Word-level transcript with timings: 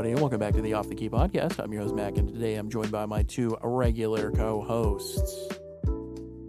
everybody, 0.00 0.12
and 0.12 0.20
welcome 0.22 0.40
back 0.40 0.54
to 0.54 0.62
the 0.62 0.72
Off 0.72 0.88
the 0.88 0.94
Key 0.94 1.10
podcast. 1.10 1.62
I'm 1.62 1.70
your 1.74 1.82
host, 1.82 1.94
Mac, 1.94 2.16
and 2.16 2.26
today 2.26 2.54
I'm 2.54 2.70
joined 2.70 2.90
by 2.90 3.04
my 3.04 3.22
two 3.22 3.54
regular 3.62 4.30
co 4.30 4.62
hosts, 4.62 5.54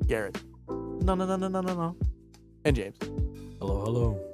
Garrett 0.08 0.42
No, 0.70 1.16
no, 1.16 1.26
no, 1.26 1.36
no, 1.36 1.50
no, 1.50 1.60
no, 1.60 1.74
no. 1.74 1.96
and 2.64 2.74
James. 2.78 2.96
Hello, 3.60 3.82
hello. 3.82 4.32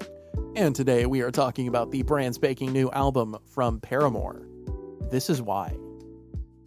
And 0.55 0.75
today 0.75 1.07
we 1.07 1.21
are 1.21 1.31
talking 1.31 1.67
about 1.67 1.89
the 1.89 2.03
brand 2.03 2.35
spanking 2.35 2.71
new 2.71 2.91
album 2.91 3.37
from 3.47 3.79
Paramore. 3.79 4.47
This 5.09 5.31
is 5.31 5.41
why. 5.41 5.75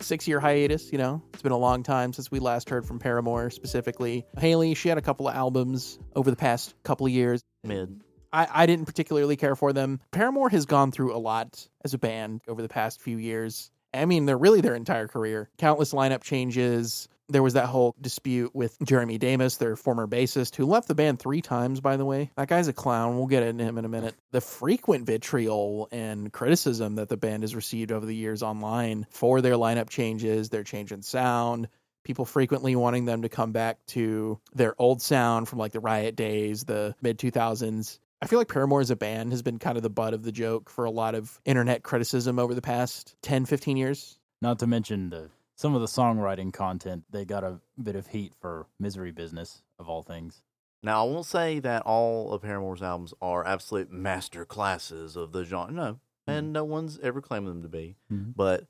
Six 0.01 0.27
year 0.27 0.41
hiatus, 0.41 0.91
you 0.91 0.99
know, 0.99 1.23
it's 1.33 1.43
been 1.43 1.53
a 1.53 1.57
long 1.57 1.85
time 1.85 2.13
since 2.13 2.33
we 2.33 2.41
last 2.41 2.69
heard 2.69 2.85
from 2.85 2.99
Paramore 2.99 3.51
specifically. 3.51 4.27
Hayley, 4.37 4.75
she 4.75 4.89
had 4.89 4.99
a 4.99 5.03
couple 5.03 5.29
of 5.29 5.37
albums 5.37 6.01
over 6.17 6.29
the 6.29 6.37
past 6.37 6.75
couple 6.83 7.07
of 7.07 7.13
years. 7.13 7.45
Mid. 7.63 8.03
I, 8.33 8.49
I 8.51 8.67
didn't 8.67 8.87
particularly 8.87 9.37
care 9.37 9.57
for 9.57 9.73
them. 9.73 10.01
Paramore 10.11 10.51
has 10.51 10.67
gone 10.67 10.93
through 10.93 11.15
a 11.15 11.19
lot 11.19 11.67
as 11.85 11.95
a 11.95 11.99
band 11.99 12.43
over 12.49 12.63
the 12.63 12.69
past 12.69 13.01
few 13.01 13.19
years. 13.19 13.71
I 13.93 14.05
mean, 14.05 14.27
they're 14.27 14.39
really 14.39 14.61
their 14.61 14.77
entire 14.77 15.09
career. 15.09 15.51
Countless 15.59 15.93
lineup 15.93 16.23
changes. 16.23 17.09
There 17.29 17.43
was 17.43 17.55
that 17.55 17.67
whole 17.67 17.95
dispute 18.01 18.55
with 18.55 18.77
Jeremy 18.85 19.19
Davis, 19.19 19.57
their 19.57 19.77
former 19.77 20.07
bassist, 20.07 20.57
who 20.57 20.67
left 20.67 20.89
the 20.89 20.95
band 20.95 21.21
three 21.21 21.43
times, 21.43 21.81
by 21.81 21.97
the 21.97 22.05
way. 22.05 22.31
That 22.37 22.49
guy's 22.49 22.69
a 22.69 22.73
clown. 22.73 23.17
We'll 23.17 23.27
get 23.27 23.45
into 23.45 23.65
him 23.65 23.79
in 23.79 23.85
a 23.85 23.89
minute. 23.89 24.17
The 24.33 24.41
frequent 24.41 25.07
vitriol 25.07 25.89
and 25.93 26.33
criticism 26.33 26.97
that 26.97 27.09
the 27.09 27.17
band 27.17 27.45
has 27.45 27.55
received 27.55 27.93
over 27.93 28.05
the 28.05 28.15
years 28.15 28.43
online 28.43 29.07
for 29.11 29.41
their 29.41 29.55
lineup 29.55 29.91
changes, 29.91 30.49
their 30.49 30.65
change 30.65 30.91
in 30.91 31.03
sound, 31.03 31.69
people 32.05 32.25
frequently 32.25 32.75
wanting 32.75 33.05
them 33.05 33.23
to 33.23 33.29
come 33.29 33.53
back 33.53 33.79
to 33.87 34.41
their 34.55 34.75
old 34.81 35.03
sound 35.03 35.49
from 35.49 35.59
like 35.59 35.73
the 35.73 35.81
Riot 35.81 36.17
days, 36.17 36.65
the 36.65 36.95
mid 37.01 37.19
2000s. 37.19 37.99
I 38.23 38.27
feel 38.27 38.39
like 38.39 38.49
Paramore 38.49 38.81
as 38.81 38.91
a 38.91 38.97
band 38.97 39.33
has 39.33 39.43
been 39.43 39.59
kind 39.59 39.77
of 39.77 39.83
the 39.83 39.91
butt 39.91 40.13
of 40.13 40.23
the 40.23 40.33
joke 40.33 40.69
for 40.69 40.85
a 40.85 40.91
lot 40.91 41.15
of 41.15 41.41
internet 41.45 41.83
criticism 41.83 42.39
over 42.39 42.55
the 42.55 42.61
past 42.63 43.17
10, 43.23 43.47
15 43.47 43.77
years. 43.77 44.19
Not 44.43 44.59
to 44.59 44.67
mention 44.67 45.11
the 45.11 45.31
some 45.57 45.75
of 45.75 45.81
the 45.83 45.87
songwriting 45.87 46.53
content. 46.53 47.05
They 47.11 47.25
got 47.25 47.45
a 47.45 47.61
bit 47.83 47.95
of 47.97 48.07
heat 48.07 48.33
for 48.41 48.67
Misery 48.79 49.11
Business 49.11 49.63
of 49.79 49.89
all 49.89 50.03
things. 50.03 50.43
Now, 50.83 51.05
I 51.05 51.11
won't 51.11 51.27
say 51.27 51.61
that 51.61 51.83
all 51.83 52.33
of 52.33 52.41
Paramore's 52.41 52.83
albums 52.83 53.13
are 53.21 53.47
absolute 53.47 53.91
master 53.91 54.47
classes 54.47 55.17
of 55.17 55.33
the 55.33 55.45
genre. 55.45 55.71
No, 55.73 56.01
and 56.27 56.55
no 56.55 56.65
one's 56.65 56.99
ever 57.01 57.21
claimed 57.21 57.47
them 57.47 57.63
to 57.63 57.69
be. 57.69 57.97
Mhm. 58.11 58.33
But 58.35 58.67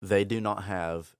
they 0.00 0.24
do 0.24 0.40
not 0.40 0.64
have 0.64 1.16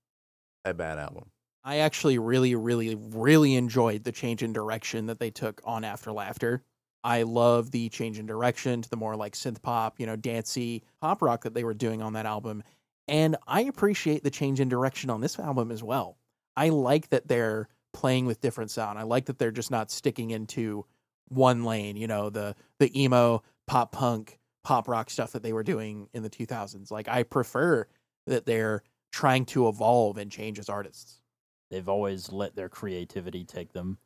a 0.64 0.72
bad 0.74 0.98
album. 0.98 1.30
I 1.64 1.78
actually 1.78 2.18
really, 2.18 2.54
really, 2.54 2.94
really 2.94 3.54
enjoyed 3.56 4.04
the 4.04 4.12
change 4.12 4.42
in 4.42 4.52
direction 4.52 5.06
that 5.06 5.18
they 5.18 5.30
took 5.30 5.60
on 5.64 5.82
After 5.82 6.12
Laughter. 6.12 6.64
I 7.04 7.22
love 7.22 7.70
the 7.70 7.88
change 7.88 8.18
in 8.18 8.26
direction 8.26 8.82
to 8.82 8.88
the 8.88 8.96
more 8.96 9.16
like 9.16 9.34
synth 9.34 9.62
pop, 9.62 9.98
you 9.98 10.06
know, 10.06 10.16
dancey 10.16 10.84
pop 11.00 11.22
rock 11.22 11.42
that 11.44 11.54
they 11.54 11.64
were 11.64 11.74
doing 11.74 12.00
on 12.02 12.12
that 12.12 12.26
album. 12.26 12.62
And 13.08 13.36
I 13.46 13.62
appreciate 13.62 14.22
the 14.22 14.30
change 14.30 14.60
in 14.60 14.68
direction 14.68 15.10
on 15.10 15.20
this 15.20 15.38
album 15.38 15.70
as 15.70 15.82
well. 15.82 16.16
I 16.56 16.68
like 16.68 17.08
that 17.08 17.28
they're 17.28 17.68
playing 17.92 18.26
with 18.26 18.40
different 18.40 18.70
sound. 18.70 18.98
I 18.98 19.02
like 19.02 19.26
that 19.26 19.38
they're 19.38 19.50
just 19.50 19.70
not 19.70 19.90
sticking 19.90 20.30
into 20.30 20.86
one 21.28 21.64
lane, 21.64 21.96
you 21.96 22.06
know, 22.06 22.30
the 22.30 22.54
the 22.78 23.00
emo, 23.00 23.42
pop 23.66 23.92
punk, 23.92 24.38
pop 24.62 24.88
rock 24.88 25.10
stuff 25.10 25.32
that 25.32 25.42
they 25.42 25.52
were 25.52 25.62
doing 25.62 26.08
in 26.12 26.22
the 26.22 26.30
2000s. 26.30 26.90
Like 26.90 27.08
I 27.08 27.22
prefer 27.22 27.86
that 28.26 28.46
they're 28.46 28.82
trying 29.10 29.44
to 29.46 29.68
evolve 29.68 30.18
and 30.18 30.30
change 30.30 30.58
as 30.58 30.68
artists. 30.68 31.20
They've 31.70 31.88
always 31.88 32.30
let 32.30 32.54
their 32.54 32.68
creativity 32.68 33.44
take 33.44 33.72
them 33.72 33.98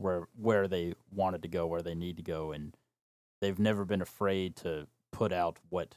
where 0.00 0.26
where 0.36 0.66
they 0.68 0.94
wanted 1.12 1.42
to 1.42 1.48
go, 1.48 1.66
where 1.66 1.82
they 1.82 1.94
need 1.94 2.16
to 2.16 2.22
go, 2.22 2.52
and 2.52 2.74
they've 3.40 3.58
never 3.58 3.84
been 3.84 4.02
afraid 4.02 4.56
to 4.56 4.86
put 5.12 5.32
out 5.32 5.58
what 5.68 5.94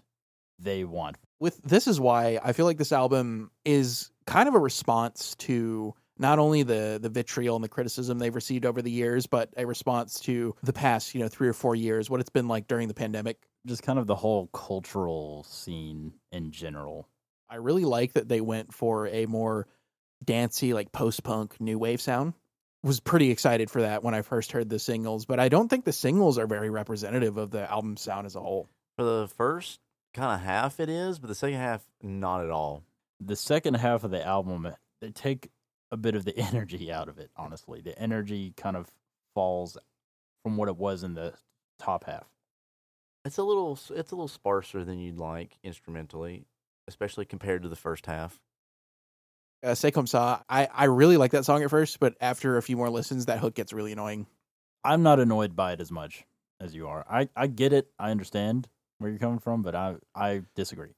they 0.59 0.83
want. 0.83 1.17
with 1.39 1.61
this 1.63 1.87
is 1.87 1.99
why 1.99 2.39
I 2.43 2.53
feel 2.53 2.65
like 2.65 2.77
this 2.77 2.91
album 2.91 3.51
is 3.65 4.11
kind 4.25 4.47
of 4.47 4.55
a 4.55 4.59
response 4.59 5.35
to 5.39 5.93
not 6.17 6.39
only 6.39 6.63
the 6.63 6.99
the 7.01 7.09
vitriol 7.09 7.55
and 7.55 7.63
the 7.63 7.69
criticism 7.69 8.19
they've 8.19 8.35
received 8.35 8.65
over 8.65 8.81
the 8.81 8.91
years, 8.91 9.25
but 9.27 9.49
a 9.57 9.65
response 9.65 10.19
to 10.21 10.55
the 10.63 10.73
past, 10.73 11.15
you 11.15 11.21
know, 11.21 11.27
three 11.27 11.47
or 11.47 11.53
four 11.53 11.75
years, 11.75 12.09
what 12.09 12.19
it's 12.19 12.29
been 12.29 12.47
like 12.47 12.67
during 12.67 12.87
the 12.87 12.93
pandemic. 12.93 13.37
Just 13.65 13.83
kind 13.83 13.97
of 13.97 14.07
the 14.07 14.15
whole 14.15 14.47
cultural 14.47 15.43
scene 15.43 16.13
in 16.31 16.51
general. 16.51 17.07
I 17.49 17.55
really 17.55 17.85
like 17.85 18.13
that 18.13 18.27
they 18.27 18.41
went 18.41 18.73
for 18.73 19.07
a 19.07 19.25
more 19.25 19.67
dancey, 20.23 20.73
like 20.73 20.91
post 20.91 21.23
punk 21.23 21.59
new 21.59 21.79
wave 21.79 22.01
sound. 22.01 22.33
Was 22.83 22.99
pretty 22.99 23.31
excited 23.31 23.71
for 23.71 23.83
that 23.83 24.03
when 24.03 24.13
I 24.13 24.23
first 24.23 24.51
heard 24.51 24.69
the 24.69 24.77
singles, 24.77 25.25
but 25.25 25.39
I 25.39 25.47
don't 25.47 25.69
think 25.69 25.85
the 25.85 25.93
singles 25.93 26.37
are 26.37 26.47
very 26.47 26.69
representative 26.69 27.37
of 27.37 27.49
the 27.49 27.71
album 27.71 27.95
sound 27.95 28.25
as 28.25 28.35
a 28.35 28.41
whole. 28.41 28.67
For 28.97 29.05
the 29.05 29.29
first 29.37 29.79
kind 30.13 30.33
of 30.33 30.45
half, 30.45 30.81
it 30.81 30.89
is, 30.89 31.17
but 31.17 31.27
the 31.27 31.35
second 31.35 31.59
half, 31.59 31.81
not 32.01 32.43
at 32.43 32.51
all. 32.51 32.83
The 33.21 33.37
second 33.37 33.75
half 33.75 34.03
of 34.03 34.11
the 34.11 34.25
album, 34.25 34.65
eh, 34.65 34.71
they 34.99 35.11
take 35.11 35.49
a 35.91 35.97
bit 35.97 36.15
of 36.15 36.25
the 36.25 36.37
energy 36.37 36.91
out 36.91 37.07
of 37.07 37.19
it. 37.19 37.31
Honestly, 37.37 37.79
the 37.79 37.97
energy 37.97 38.53
kind 38.57 38.75
of 38.75 38.91
falls 39.33 39.77
from 40.43 40.57
what 40.57 40.67
it 40.67 40.75
was 40.75 41.03
in 41.03 41.13
the 41.13 41.33
top 41.79 42.03
half. 42.03 42.27
It's 43.23 43.37
a 43.37 43.43
little, 43.43 43.79
it's 43.91 44.11
a 44.11 44.15
little 44.15 44.27
sparser 44.27 44.83
than 44.83 44.99
you'd 44.99 45.17
like 45.17 45.57
instrumentally, 45.63 46.47
especially 46.89 47.23
compared 47.23 47.63
to 47.63 47.69
the 47.69 47.77
first 47.77 48.05
half. 48.07 48.41
Uh, 49.63 49.73
C'est 49.75 49.91
Comme 49.91 50.05
Ça, 50.05 50.41
I, 50.49 50.67
I 50.73 50.85
really 50.85 51.15
like 51.17 51.31
that 51.31 51.45
song 51.45 51.63
at 51.63 51.69
first, 51.69 51.99
but 51.99 52.15
after 52.19 52.57
a 52.57 52.61
few 52.61 52.75
more 52.75 52.89
listens, 52.89 53.27
that 53.27 53.39
hook 53.39 53.55
gets 53.55 53.71
really 53.71 53.93
annoying. 53.93 54.27
I'm 54.83 55.03
not 55.03 55.19
annoyed 55.19 55.55
by 55.55 55.71
it 55.71 55.79
as 55.79 55.89
much 55.91 56.25
as 56.59 56.75
you 56.75 56.87
are. 56.87 57.05
I, 57.09 57.29
I 57.35 57.47
get 57.47 57.71
it. 57.71 57.87
I 57.97 58.11
understand 58.11 58.67
where 58.97 59.09
you're 59.09 59.19
coming 59.19 59.39
from, 59.39 59.61
but 59.61 59.75
I 59.75 59.95
I 60.13 60.41
disagree. 60.55 60.95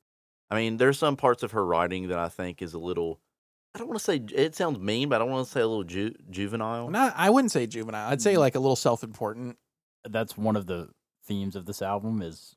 I 0.49 0.55
mean, 0.55 0.77
there's 0.77 0.97
some 0.97 1.15
parts 1.15 1.43
of 1.43 1.51
her 1.51 1.65
writing 1.65 2.07
that 2.07 2.19
I 2.19 2.29
think 2.29 2.61
is 2.61 2.73
a 2.73 2.79
little. 2.79 3.19
I 3.73 3.79
don't 3.79 3.87
want 3.87 3.99
to 3.99 4.03
say 4.03 4.23
it 4.33 4.55
sounds 4.55 4.79
mean, 4.79 5.09
but 5.09 5.15
I 5.15 5.19
don't 5.19 5.31
want 5.31 5.45
to 5.47 5.51
say 5.51 5.61
a 5.61 5.67
little 5.67 5.83
ju- 5.83 6.15
juvenile. 6.29 6.89
Not, 6.89 7.13
I 7.15 7.29
wouldn't 7.29 7.51
say 7.51 7.67
juvenile. 7.67 8.09
I'd 8.09 8.21
say 8.21 8.37
like 8.37 8.55
a 8.55 8.59
little 8.59 8.75
self-important. 8.75 9.57
That's 10.09 10.37
one 10.37 10.55
of 10.55 10.65
the 10.65 10.89
themes 11.25 11.55
of 11.55 11.65
this 11.65 11.81
album 11.81 12.21
is 12.21 12.55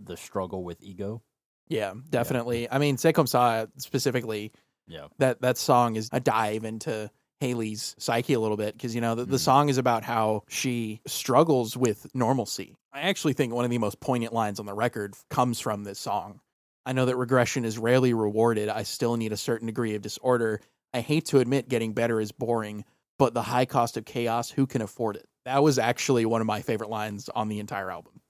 the 0.00 0.16
struggle 0.16 0.64
with 0.64 0.82
ego. 0.82 1.22
Yeah, 1.68 1.92
definitely. 2.08 2.70
I 2.70 2.78
mean, 2.78 2.96
C'est 2.96 3.12
Comme 3.12 3.26
Ça 3.26 3.68
specifically, 3.76 4.52
Yeah. 4.86 5.08
that 5.18 5.40
that 5.42 5.56
song 5.58 5.96
is 5.96 6.08
a 6.12 6.20
dive 6.20 6.64
into 6.64 7.10
Hayley's 7.40 7.94
psyche 7.98 8.34
a 8.34 8.40
little 8.40 8.56
bit 8.56 8.74
because 8.74 8.94
you 8.94 9.00
know 9.00 9.14
the, 9.14 9.24
the 9.24 9.36
Mhm. 9.36 9.40
song 9.40 9.68
is 9.68 9.78
about 9.78 10.04
how 10.04 10.42
she 10.48 11.00
struggles 11.06 11.76
with 11.76 12.06
normalcy. 12.14 12.76
I 12.92 13.00
actually 13.02 13.32
think 13.32 13.52
one 13.52 13.64
of 13.64 13.70
the 13.70 13.78
most 13.78 14.00
poignant 14.00 14.32
lines 14.32 14.60
on 14.60 14.66
the 14.66 14.74
record 14.74 15.14
comes 15.30 15.58
from 15.60 15.84
this 15.84 15.98
song. 15.98 16.40
I 16.86 16.92
know 16.92 17.06
that 17.06 17.16
regression 17.16 17.64
is 17.64 17.78
rarely 17.78 18.12
rewarded. 18.14 18.68
I 18.68 18.82
still 18.82 19.16
need 19.16 19.32
a 19.32 19.36
certain 19.36 19.66
degree 19.66 19.94
of 19.94 20.02
disorder. 20.02 20.60
I 20.92 21.00
hate 21.00 21.24
to 21.26 21.38
admit 21.40 21.68
getting 21.68 21.92
better 21.92 22.20
is 22.20 22.30
boring, 22.30 22.84
but 23.18 23.34
the 23.34 23.42
high 23.42 23.64
cost 23.66 23.96
of 23.96 24.04
chaos, 24.04 24.50
who 24.50 24.66
can 24.66 24.80
afford 24.82 25.16
it? 25.16 25.26
That 25.44 25.62
was 25.62 25.78
actually 25.78 26.24
one 26.26 26.40
of 26.40 26.46
my 26.46 26.60
favorite 26.62 26.90
lines 26.90 27.28
on 27.30 27.48
the 27.48 27.58
entire 27.58 27.90
album. 27.90 28.20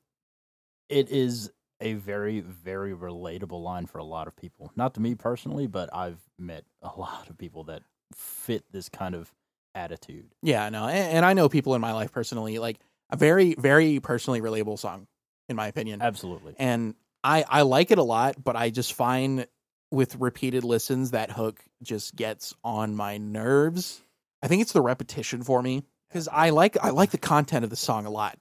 It 0.89 1.11
is 1.11 1.51
a 1.85 1.95
very, 1.95 2.41
very 2.41 2.93
relatable 2.95 3.63
line 3.63 3.87
for 3.87 3.99
a 3.99 4.05
lot 4.05 4.27
of 4.27 4.35
people. 4.35 4.73
Not 4.75 4.95
to 4.95 5.01
me 5.01 5.15
personally, 5.15 5.67
but 5.67 5.95
I've 5.95 6.19
met 6.39 6.65
a 6.83 6.91
lot 6.99 7.29
of 7.31 7.39
people 7.39 7.65
that 7.65 7.83
fit 8.13 8.65
this 8.73 8.89
kind 8.89 9.15
of 9.15 9.33
attitude. 9.75 10.27
Yeah, 10.43 10.69
no, 10.71 10.87
and, 10.87 11.19
and 11.19 11.25
I 11.25 11.35
know 11.35 11.49
people 11.49 11.75
in 11.75 11.81
my 11.81 11.93
life 11.93 12.13
personally, 12.13 12.59
like 12.59 12.79
a 13.11 13.17
very, 13.17 13.55
very 13.55 14.01
personally 14.01 14.41
relatable 14.41 14.79
song, 14.79 15.07
in 15.49 15.57
my 15.57 15.69
opinion. 15.69 16.03
Absolutely. 16.03 16.55
and 16.59 16.95
I 17.23 17.45
I 17.49 17.63
like 17.63 17.91
it 17.91 17.99
a 17.99 18.03
lot, 18.03 18.43
but 18.43 18.57
I 18.57 18.71
just 18.71 18.93
find 18.93 19.47
with 19.91 20.17
repeated 20.17 20.65
listens 20.65 21.13
that 21.13 21.31
hook 21.31 21.63
just 21.83 22.17
gets 22.17 22.55
on 22.65 22.95
my 22.97 23.19
nerves. 23.19 24.01
I 24.43 24.49
think 24.49 24.63
it's 24.63 24.73
the 24.73 24.83
repetition 24.83 25.43
for 25.43 25.63
me 25.63 25.85
because 26.09 26.29
I 26.29 26.51
like 26.51 26.77
I 26.83 26.91
like 26.91 27.11
the 27.11 27.19
content 27.19 27.65
of 27.65 27.71
the 27.71 27.77
song 27.77 28.07
a 28.07 28.11
lot. 28.11 28.39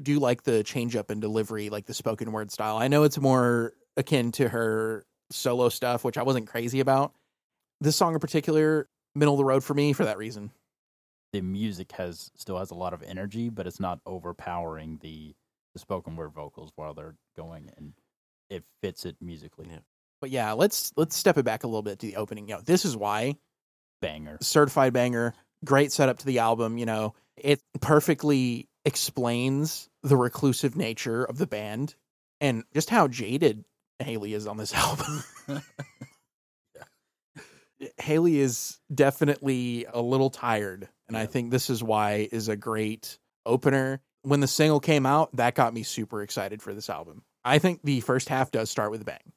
Do 0.00 0.18
like 0.18 0.42
the 0.42 0.62
change 0.62 0.96
up 0.96 1.10
in 1.10 1.20
delivery, 1.20 1.68
like 1.70 1.86
the 1.86 1.94
spoken 1.94 2.32
word 2.32 2.50
style. 2.50 2.78
I 2.78 2.88
know 2.88 3.02
it's 3.02 3.18
more 3.18 3.74
akin 3.96 4.32
to 4.32 4.48
her 4.48 5.04
solo 5.30 5.68
stuff, 5.68 6.04
which 6.04 6.16
I 6.16 6.22
wasn't 6.22 6.46
crazy 6.46 6.80
about. 6.80 7.12
This 7.80 7.96
song 7.96 8.14
in 8.14 8.20
particular, 8.20 8.88
middle 9.14 9.34
of 9.34 9.38
the 9.38 9.44
road 9.44 9.64
for 9.64 9.74
me 9.74 9.92
for 9.92 10.04
that 10.04 10.18
reason. 10.18 10.50
The 11.32 11.40
music 11.40 11.92
has 11.92 12.30
still 12.36 12.58
has 12.58 12.70
a 12.70 12.74
lot 12.74 12.94
of 12.94 13.02
energy, 13.02 13.48
but 13.48 13.66
it's 13.66 13.80
not 13.80 14.00
overpowering 14.06 14.98
the 15.02 15.34
the 15.74 15.78
spoken 15.78 16.16
word 16.16 16.32
vocals 16.32 16.70
while 16.76 16.92
they're 16.92 17.14
going 17.36 17.70
and 17.78 17.94
it 18.50 18.64
fits 18.82 19.06
it 19.06 19.16
musically. 19.20 19.66
Yeah. 19.70 19.78
But 20.20 20.30
yeah, 20.30 20.52
let's 20.52 20.92
let's 20.96 21.16
step 21.16 21.38
it 21.38 21.44
back 21.44 21.64
a 21.64 21.66
little 21.66 21.82
bit 21.82 21.98
to 22.00 22.06
the 22.06 22.16
opening. 22.16 22.48
You 22.48 22.56
know, 22.56 22.60
this 22.60 22.84
is 22.84 22.96
why 22.96 23.36
Banger. 24.00 24.38
certified 24.40 24.92
banger 24.92 25.34
great 25.64 25.92
setup 25.92 26.18
to 26.18 26.26
the 26.26 26.40
album 26.40 26.76
you 26.76 26.86
know 26.86 27.14
it 27.36 27.62
perfectly 27.80 28.68
explains 28.84 29.88
the 30.02 30.16
reclusive 30.16 30.76
nature 30.76 31.24
of 31.24 31.38
the 31.38 31.46
band 31.46 31.94
and 32.40 32.64
just 32.74 32.90
how 32.90 33.08
jaded 33.08 33.64
hayley 33.98 34.34
is 34.34 34.46
on 34.46 34.56
this 34.56 34.74
album. 34.74 35.22
Hayley 37.98 38.38
is 38.38 38.78
definitely 38.94 39.86
a 39.92 40.00
little 40.00 40.30
tired 40.30 40.88
and 41.08 41.16
i 41.16 41.26
think 41.26 41.50
this 41.50 41.68
is 41.68 41.82
why 41.82 42.28
is 42.30 42.48
a 42.48 42.56
great 42.56 43.18
opener. 43.46 44.00
When 44.22 44.40
the 44.40 44.46
single 44.46 44.80
came 44.80 45.06
out 45.06 45.34
that 45.36 45.54
got 45.54 45.74
me 45.74 45.82
super 45.82 46.22
excited 46.22 46.62
for 46.62 46.74
this 46.74 46.88
album. 46.88 47.22
I 47.44 47.58
think 47.58 47.80
the 47.82 48.00
first 48.00 48.28
half 48.28 48.50
does 48.50 48.70
start 48.70 48.90
with 48.90 49.02
a 49.02 49.04
bang. 49.04 49.32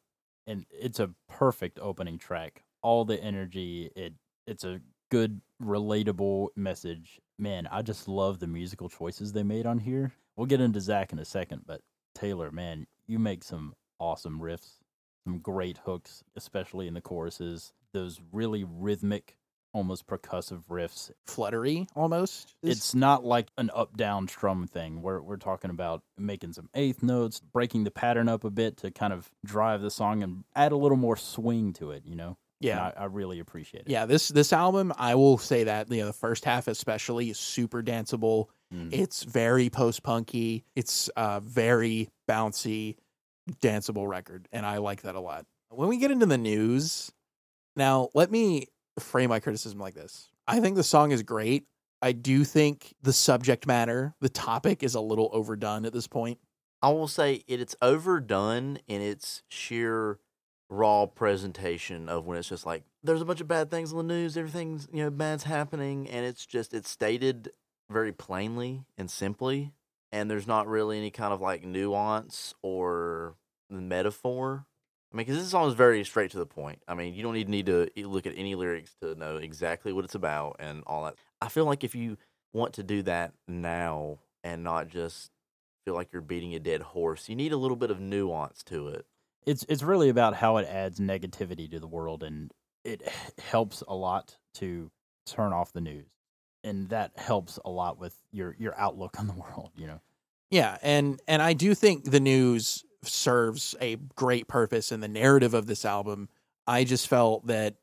And 0.47 0.65
it's 0.69 0.99
a 0.99 1.09
perfect 1.27 1.79
opening 1.81 2.19
track. 2.19 2.63
All 2.83 3.03
the 3.03 3.21
energy, 3.21 3.89
it 3.95 4.13
it's 4.45 4.63
a 4.63 4.79
good 5.09 5.41
relatable 5.61 6.49
message. 6.55 7.19
Man, 7.37 7.67
I 7.71 7.81
just 7.81 8.07
love 8.07 8.39
the 8.39 8.47
musical 8.47 8.89
choices 8.89 9.33
they 9.33 9.43
made 9.43 9.65
on 9.65 9.79
here. 9.79 10.13
We'll 10.35 10.45
get 10.47 10.61
into 10.61 10.79
Zac 10.81 11.11
in 11.11 11.19
a 11.19 11.25
second, 11.25 11.63
but 11.65 11.81
Taylor, 12.13 12.51
man, 12.51 12.87
you 13.07 13.19
make 13.19 13.43
some 13.43 13.73
awesome 13.99 14.39
riffs, 14.39 14.79
some 15.25 15.39
great 15.39 15.79
hooks, 15.85 16.23
especially 16.35 16.87
in 16.87 16.93
the 16.93 17.01
choruses. 17.01 17.73
Those 17.93 18.21
really 18.31 18.63
rhythmic, 18.63 19.37
almost 19.73 20.07
percussive 20.07 20.63
riffs. 20.69 21.11
Fluttery 21.27 21.87
almost. 21.95 22.55
is- 22.61 22.77
It's 22.77 22.95
not 22.95 23.25
like 23.25 23.49
an 23.57 23.69
up 23.73 23.97
down 23.97 24.27
strum 24.29 24.65
thing. 24.67 25.01
We're 25.01 25.21
we're 25.21 25.35
talking 25.37 25.71
about 25.71 26.03
making 26.17 26.53
some 26.53 26.69
eighth 26.73 27.03
notes, 27.03 27.41
breaking 27.41 27.83
the 27.83 27.91
pattern 27.91 28.29
up 28.29 28.43
a 28.45 28.49
bit 28.49 28.77
to 28.77 28.91
kind 28.91 29.11
of 29.13 29.29
drive 29.45 29.81
the 29.81 29.91
song 29.91 30.23
and 30.23 30.43
add 30.55 30.71
a 30.71 30.77
little 30.77 30.97
more 30.97 31.17
swing 31.17 31.73
to 31.73 31.91
it. 31.91 32.03
You 32.05 32.15
know, 32.15 32.37
yeah. 32.59 32.91
I, 32.97 33.03
I 33.03 33.05
really 33.05 33.39
appreciate 33.39 33.81
it. 33.81 33.89
Yeah, 33.89 34.05
this 34.05 34.29
this 34.29 34.53
album, 34.53 34.93
I 34.97 35.15
will 35.15 35.37
say 35.37 35.65
that 35.65 35.91
you 35.91 35.99
know 35.99 36.07
the 36.07 36.13
first 36.13 36.45
half 36.45 36.67
especially 36.67 37.29
is 37.29 37.39
super 37.39 37.81
danceable. 37.81 38.47
Mm. 38.73 38.89
It's 38.91 39.23
very 39.23 39.69
post 39.69 40.03
punky. 40.03 40.65
It's 40.75 41.09
a 41.15 41.41
very 41.41 42.09
bouncy, 42.29 42.97
danceable 43.61 44.07
record, 44.07 44.47
and 44.51 44.65
I 44.65 44.77
like 44.77 45.03
that 45.03 45.15
a 45.15 45.19
lot. 45.19 45.45
When 45.69 45.89
we 45.89 45.97
get 45.97 46.11
into 46.11 46.25
the 46.25 46.37
news, 46.37 47.11
now 47.75 48.09
let 48.13 48.31
me 48.31 48.67
frame 48.99 49.29
my 49.29 49.39
criticism 49.39 49.79
like 49.79 49.93
this. 49.93 50.29
I 50.47 50.59
think 50.59 50.75
the 50.75 50.83
song 50.83 51.11
is 51.11 51.23
great. 51.23 51.65
I 52.01 52.11
do 52.11 52.43
think 52.43 52.93
the 53.01 53.13
subject 53.13 53.65
matter, 53.65 54.13
the 54.21 54.29
topic, 54.29 54.83
is 54.83 54.95
a 54.95 55.01
little 55.01 55.29
overdone 55.33 55.85
at 55.85 55.93
this 55.93 56.07
point. 56.07 56.39
I 56.81 56.89
will 56.89 57.07
say 57.07 57.43
it, 57.47 57.59
it's 57.59 57.75
overdone 57.81 58.79
in 58.87 59.01
its 59.01 59.41
sheer 59.49 60.19
raw 60.69 61.05
presentation 61.05 62.09
of 62.09 62.25
when 62.25 62.37
it's 62.37 62.49
just 62.49 62.65
like 62.65 62.83
there's 63.03 63.21
a 63.21 63.25
bunch 63.25 63.41
of 63.41 63.47
bad 63.47 63.69
things 63.69 63.91
in 63.91 63.97
the 63.97 64.03
news, 64.03 64.37
everything's 64.37 64.87
you 64.91 65.03
know 65.03 65.09
bad's 65.09 65.43
happening, 65.43 66.09
and 66.09 66.25
it's 66.25 66.45
just 66.45 66.73
it's 66.73 66.89
stated 66.89 67.51
very 67.89 68.11
plainly 68.11 68.85
and 68.97 69.09
simply, 69.09 69.71
and 70.11 70.29
there's 70.29 70.47
not 70.47 70.67
really 70.67 70.97
any 70.97 71.11
kind 71.11 71.33
of 71.33 71.41
like 71.41 71.63
nuance 71.63 72.53
or 72.61 73.35
metaphor. 73.69 74.65
I 75.13 75.17
mean, 75.17 75.25
because 75.25 75.41
this 75.41 75.51
song 75.51 75.69
is 75.69 75.75
very 75.75 76.03
straight 76.03 76.31
to 76.31 76.37
the 76.37 76.45
point. 76.45 76.81
I 76.87 76.93
mean, 76.93 77.13
you 77.13 77.23
don't 77.23 77.33
need 77.33 77.47
need 77.47 77.67
to 77.67 77.89
look 77.97 78.25
at 78.25 78.33
any 78.35 78.55
lyrics 78.55 78.95
to 79.01 79.15
know 79.15 79.37
exactly 79.37 79.93
what 79.93 80.03
it's 80.03 80.15
about 80.15 80.57
and 80.59 80.83
all 80.87 81.05
that. 81.05 81.15
I 81.41 81.47
feel 81.47 81.65
like 81.65 81.83
if 81.83 81.95
you 81.95 82.17
want 82.53 82.73
to 82.73 82.83
do 82.83 83.01
that 83.03 83.33
now 83.47 84.19
and 84.43 84.63
not 84.63 84.87
just 84.87 85.31
feel 85.85 85.93
like 85.93 86.11
you're 86.11 86.21
beating 86.21 86.55
a 86.55 86.59
dead 86.59 86.81
horse, 86.81 87.29
you 87.29 87.35
need 87.35 87.51
a 87.51 87.57
little 87.57 87.77
bit 87.77 87.91
of 87.91 87.99
nuance 87.99 88.63
to 88.63 88.87
it. 88.87 89.05
It's 89.45 89.65
it's 89.69 89.83
really 89.83 90.09
about 90.09 90.35
how 90.35 90.57
it 90.57 90.67
adds 90.67 90.99
negativity 90.99 91.69
to 91.71 91.79
the 91.79 91.87
world 91.87 92.23
and 92.23 92.51
it 92.83 93.01
helps 93.39 93.83
a 93.87 93.95
lot 93.95 94.37
to 94.53 94.91
turn 95.25 95.53
off 95.53 95.73
the 95.73 95.81
news 95.81 96.07
and 96.63 96.89
that 96.89 97.11
helps 97.15 97.59
a 97.65 97.69
lot 97.69 97.99
with 97.99 98.15
your 98.31 98.55
your 98.59 98.77
outlook 98.77 99.19
on 99.19 99.27
the 99.27 99.33
world 99.57 99.71
you 99.75 99.87
know 99.87 99.99
Yeah, 100.51 100.77
and 100.81 101.19
and 101.27 101.41
I 101.41 101.53
do 101.53 101.73
think 101.75 102.05
the 102.05 102.19
news 102.19 102.83
serves 103.03 103.75
a 103.81 103.97
great 104.15 104.47
purpose 104.47 104.91
in 104.91 104.99
the 104.99 105.07
narrative 105.07 105.53
of 105.53 105.67
this 105.67 105.85
album. 105.85 106.29
I 106.67 106.83
just 106.83 107.07
felt 107.07 107.45
that 107.47 107.75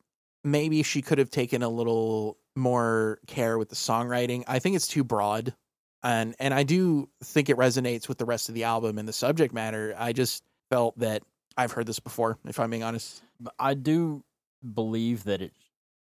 maybe 0.45 0.83
she 0.83 1.03
could 1.03 1.19
have 1.19 1.31
taken 1.31 1.63
a 1.63 1.69
little 1.69 2.39
more 2.57 3.19
care 3.27 3.59
with 3.59 3.69
the 3.69 3.77
songwriting. 3.77 4.45
I 4.47 4.59
think 4.59 4.77
it's 4.77 4.89
too 4.89 5.05
broad. 5.05 5.55
And 6.03 6.35
and 6.39 6.53
I 6.53 6.63
do 6.65 7.09
think 7.23 7.49
it 7.49 7.57
resonates 7.57 8.09
with 8.09 8.19
the 8.19 8.25
rest 8.25 8.49
of 8.49 8.55
the 8.55 8.65
album 8.65 8.99
and 8.99 9.09
the 9.09 9.13
subject 9.13 9.55
matter. 9.55 9.95
I 9.99 10.13
just 10.13 10.43
felt 10.71 10.99
that 10.99 11.23
I've 11.57 11.73
heard 11.73 11.87
this 11.87 12.01
before, 12.01 12.39
if 12.47 12.59
I'm 12.61 12.71
being 12.71 12.83
honest. 12.83 13.23
i 13.59 13.75
do 13.75 14.23
believe 14.75 15.25
that 15.25 15.43
it 15.43 15.53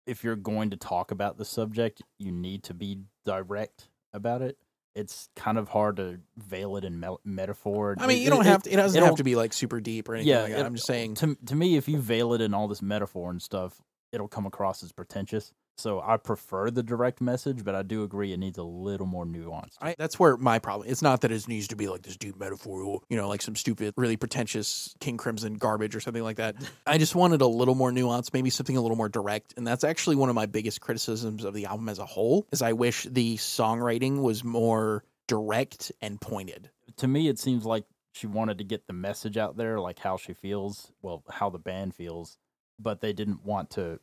if 0.06 0.25
you're 0.25 0.37
going 0.37 0.70
to 0.70 0.76
talk 0.76 1.11
about 1.11 1.37
the 1.37 1.44
subject 1.44 2.00
you 2.19 2.32
need 2.32 2.62
to 2.62 2.73
be 2.75 2.99
direct 3.26 3.88
about 4.14 4.40
it 4.40 4.56
it's 4.94 5.29
kind 5.37 5.58
of 5.58 5.69
hard 5.69 5.96
to 5.99 6.19
veil 6.38 6.76
it 6.79 6.85
in 6.85 6.99
mel- 6.99 7.20
metaphor 7.25 7.94
I 7.99 8.06
mean, 8.06 8.17
It- 8.17 8.20
you 8.23 8.31
don't 8.31 8.40
it- 8.46 8.49
have 8.49 8.62
to. 8.64 8.70
It 8.73 8.76
doesn't 8.76 9.02
have 9.02 9.17
to 9.17 9.23
be 9.25 9.37
like 9.37 9.52
super 9.52 9.81
deep 9.81 10.08
or 10.08 10.14
anything 10.14 10.31
yeah 10.31 10.43
like 10.56 10.64
I'm 10.67 10.75
just 10.75 10.87
saying. 10.87 11.14
to 11.17 11.35
to 11.46 11.55
me 11.55 11.76
if 11.76 11.88
you 11.88 11.99
veil 12.00 12.32
it 12.32 12.40
in 12.40 12.55
all 12.55 12.69
this 12.69 12.81
metaphor 12.81 13.31
and 13.31 13.40
stuff 13.43 13.82
it'll 14.12 14.29
come 14.29 14.46
across 14.46 14.82
as 14.82 14.90
pretentious 14.93 15.52
so 15.78 16.00
i 16.04 16.16
prefer 16.16 16.70
the 16.70 16.82
direct 16.82 17.20
message 17.20 17.64
but 17.64 17.75
i 17.75 17.82
do 17.82 18.02
agree 18.02 18.32
it 18.32 18.38
needs 18.38 18.58
a 18.58 18.62
little 18.62 19.06
more 19.06 19.25
nuance 19.25 19.76
I, 19.80 19.94
that's 19.98 20.19
where 20.19 20.36
my 20.36 20.58
problem. 20.58 20.88
It's 20.88 21.02
not 21.02 21.20
that 21.22 21.32
it 21.32 21.46
needs 21.48 21.69
to 21.69 21.76
be 21.76 21.88
like 21.88 22.02
this 22.02 22.16
deep 22.16 22.38
metaphorical, 22.38 23.04
you 23.08 23.16
know, 23.16 23.28
like 23.28 23.42
some 23.42 23.54
stupid, 23.56 23.94
really 23.96 24.16
pretentious 24.16 24.94
King 25.00 25.16
Crimson 25.16 25.54
garbage 25.54 25.94
or 25.94 26.00
something 26.00 26.22
like 26.22 26.36
that. 26.36 26.56
I 26.86 26.98
just 26.98 27.14
wanted 27.14 27.40
a 27.40 27.46
little 27.46 27.75
more 27.75 27.92
nuance, 27.92 28.32
maybe 28.32 28.50
something 28.50 28.76
a 28.76 28.80
little 28.80 28.96
more 28.96 29.08
direct, 29.08 29.54
and 29.56 29.66
that's 29.66 29.84
actually 29.84 30.16
one 30.16 30.28
of 30.28 30.34
my 30.34 30.46
biggest 30.46 30.80
criticisms 30.80 31.44
of 31.44 31.54
the 31.54 31.66
album 31.66 31.88
as 31.88 31.98
a 31.98 32.06
whole. 32.06 32.46
Is 32.52 32.62
I 32.62 32.72
wish 32.72 33.04
the 33.04 33.36
songwriting 33.36 34.22
was 34.22 34.42
more 34.42 35.04
direct 35.26 35.92
and 36.00 36.20
pointed. 36.20 36.70
to 36.96 37.06
me 37.06 37.28
it 37.28 37.38
seems 37.38 37.64
like 37.66 37.84
she 38.12 38.26
wanted 38.26 38.58
to 38.58 38.64
get 38.64 38.86
the 38.86 38.94
message 38.94 39.36
out 39.36 39.56
there 39.56 39.78
like 39.78 39.98
how 39.98 40.16
she 40.16 40.32
feels 40.32 40.90
well 41.02 41.22
how 41.28 41.50
the 41.50 41.58
band 41.58 41.94
feels 41.94 42.38
but 42.78 43.02
they 43.02 43.12
didn't 43.12 43.44
want 43.44 43.69
to 43.69 44.00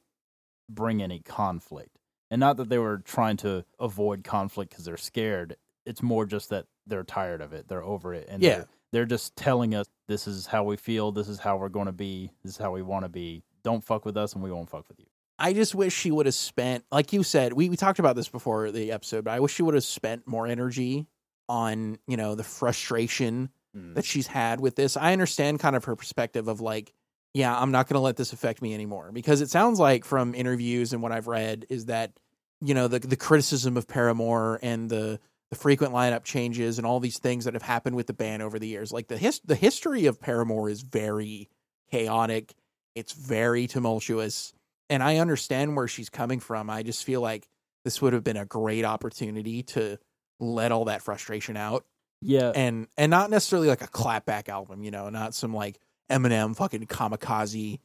bring 0.70 1.02
any 1.02 1.20
conflict 1.20 1.98
and 2.32 2.40
not 2.40 2.58
that 2.58 2.70
they 2.70 2.78
were 2.78 2.98
trying 3.00 3.38
to 3.38 3.64
avoid 3.80 4.24
conflict 4.24 4.72
because 4.72 4.86
they're 4.86 4.98
scared 4.98 5.56
it's 5.86 6.02
more 6.02 6.26
just 6.26 6.50
that 6.50 6.66
they're 6.88 7.04
tired 7.04 7.42
of 7.42 7.54
it 7.54 7.68
they're 7.68 7.84
over 7.84 8.14
it 8.14 8.28
and 8.30 8.42
Yeah. 8.42 8.56
they're, 8.56 8.68
they're 8.92 9.06
just 9.06 9.36
telling 9.36 9.76
us 9.76 9.86
this 10.08 10.28
is 10.28 10.46
how 10.48 10.64
we 10.64 10.78
feel 10.78 11.12
this 11.12 11.28
is 11.28 11.40
how 11.40 11.58
we're 11.58 11.70
going 11.70 11.88
to 11.88 11.92
be 11.92 12.32
this 12.44 12.54
is 12.54 12.58
how 12.58 12.72
we 12.72 12.82
want 12.82 13.06
to 13.06 13.10
be 13.10 13.44
don't 13.64 13.84
fuck 13.84 14.06
with 14.06 14.18
us 14.18 14.34
and 14.34 14.44
we 14.44 14.52
won't 14.52 14.70
fuck 14.70 14.88
with 14.88 15.00
you 15.00 15.06
I 15.38 15.54
just 15.54 15.76
wish 15.76 15.94
she 15.94 16.12
would 16.12 16.28
have 16.28 16.36
spent, 16.36 16.86
like 16.94 17.12
you 17.12 17.22
said, 17.22 17.52
we, 17.52 17.68
we 17.70 17.76
talked 17.76 18.00
about 18.00 18.16
this 18.16 18.30
before 18.30 18.72
the 18.72 18.94
episode, 18.94 19.26
but 19.26 19.32
I 19.32 19.42
wish 19.42 19.54
she 19.54 19.64
would 19.64 19.74
have 19.74 19.84
spent 19.84 20.26
more 20.26 20.48
energy 20.48 21.08
on, 21.50 21.98
you 22.08 22.16
know, 22.16 22.36
the 22.36 22.44
frustration 22.46 23.50
mm. 23.76 23.94
that 23.96 24.06
she's 24.06 24.28
had 24.28 24.62
with 24.62 24.78
this. 24.78 24.96
I 24.96 25.12
understand 25.12 25.60
kind 25.60 25.76
of 25.76 25.84
her 25.86 25.96
perspective 25.98 26.48
of 26.48 26.62
like, 26.62 26.94
yeah, 27.36 27.54
I'm 27.54 27.72
not 27.72 27.90
going 27.90 27.96
to 27.96 28.00
let 28.00 28.16
this 28.16 28.32
affect 28.32 28.62
me 28.62 28.74
anymore 28.74 29.12
because 29.12 29.42
it 29.42 29.50
sounds 29.50 29.78
like 29.78 30.06
from 30.06 30.34
interviews 30.34 30.94
and 30.94 31.04
what 31.04 31.12
I've 31.12 31.28
read 31.28 31.66
is 31.68 31.88
that 31.88 32.14
you 32.62 32.74
know 32.74 32.88
the 32.88 33.00
the 33.00 33.18
criticism 33.18 33.76
of 33.76 33.90
Paramore 33.90 34.58
and 34.64 34.90
the 34.90 35.20
the 35.50 35.58
frequent 35.58 35.94
lineup 35.94 36.24
changes 36.24 36.78
and 36.78 36.88
all 36.88 37.02
these 37.02 37.20
things 37.20 37.44
that 37.44 37.54
have 37.54 37.62
happened 37.62 37.98
with 37.98 38.08
the 38.08 38.14
band 38.14 38.42
over 38.42 38.58
the 38.58 38.68
years. 38.68 38.94
Like 38.94 39.10
the 39.10 39.18
his, 39.18 39.42
the 39.44 39.56
history 39.56 40.06
of 40.06 40.22
Paramore 40.22 40.70
is 40.70 40.82
very 40.82 41.50
chaotic. 41.92 42.54
It's 42.96 43.12
very 43.12 43.68
tumultuous, 43.68 44.54
and 44.90 45.04
I 45.04 45.18
understand 45.18 45.76
where 45.76 45.90
she's 45.90 46.10
coming 46.10 46.40
from. 46.40 46.70
I 46.70 46.84
just 46.84 47.04
feel 47.04 47.20
like 47.20 47.50
this 47.84 48.02
would 48.02 48.14
have 48.14 48.24
been 48.24 48.38
a 48.38 48.46
great 48.46 48.86
opportunity 48.86 49.62
to 49.64 50.00
let 50.40 50.72
all 50.72 50.86
that 50.86 51.02
frustration 51.02 51.58
out 51.58 51.86
yeah 52.22 52.52
and 52.56 52.88
and 52.98 53.10
not 53.10 53.30
necessarily 53.30 53.68
like 53.68 53.82
a 53.82 53.88
clapback 53.88 54.48
album, 54.48 54.84
you 54.84 54.92
know, 54.92 55.10
not 55.10 55.36
some 55.36 55.54
like 55.54 55.80
Eminem 56.12 56.56
fucking 56.56 56.86
kamikaze 56.88 57.80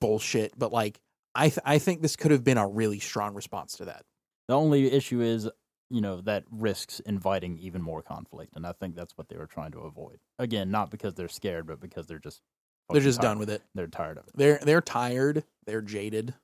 bullshit, 0.00 0.58
but 0.58 0.72
like 0.72 1.00
I 1.34 1.48
th- 1.48 1.60
I 1.64 1.78
think 1.78 2.02
this 2.02 2.16
could 2.16 2.30
have 2.30 2.44
been 2.44 2.58
a 2.58 2.66
really 2.68 2.98
strong 3.00 3.34
response 3.34 3.76
to 3.78 3.84
that. 3.86 4.04
The 4.48 4.54
only 4.54 4.90
issue 4.92 5.20
is, 5.20 5.48
you 5.90 6.00
know, 6.00 6.20
that 6.22 6.44
risks 6.50 7.00
inviting 7.00 7.58
even 7.58 7.80
more 7.82 8.02
conflict, 8.02 8.56
and 8.56 8.66
I 8.66 8.72
think 8.72 8.94
that's 8.96 9.16
what 9.16 9.28
they 9.28 9.36
were 9.36 9.46
trying 9.46 9.72
to 9.72 9.80
avoid. 9.80 10.18
Again, 10.38 10.70
not 10.70 10.90
because 10.90 11.14
they're 11.14 11.28
scared, 11.28 11.66
but 11.66 11.80
because 11.80 12.06
they're 12.06 12.18
just 12.18 12.40
They're 12.90 13.00
just 13.00 13.20
tired. 13.20 13.30
done 13.30 13.38
with 13.38 13.50
it. 13.50 13.62
They're 13.74 13.86
tired 13.86 14.18
of 14.18 14.26
it. 14.26 14.32
They're 14.36 14.58
they're 14.62 14.80
tired. 14.82 15.44
They're 15.66 15.82
jaded. 15.82 16.34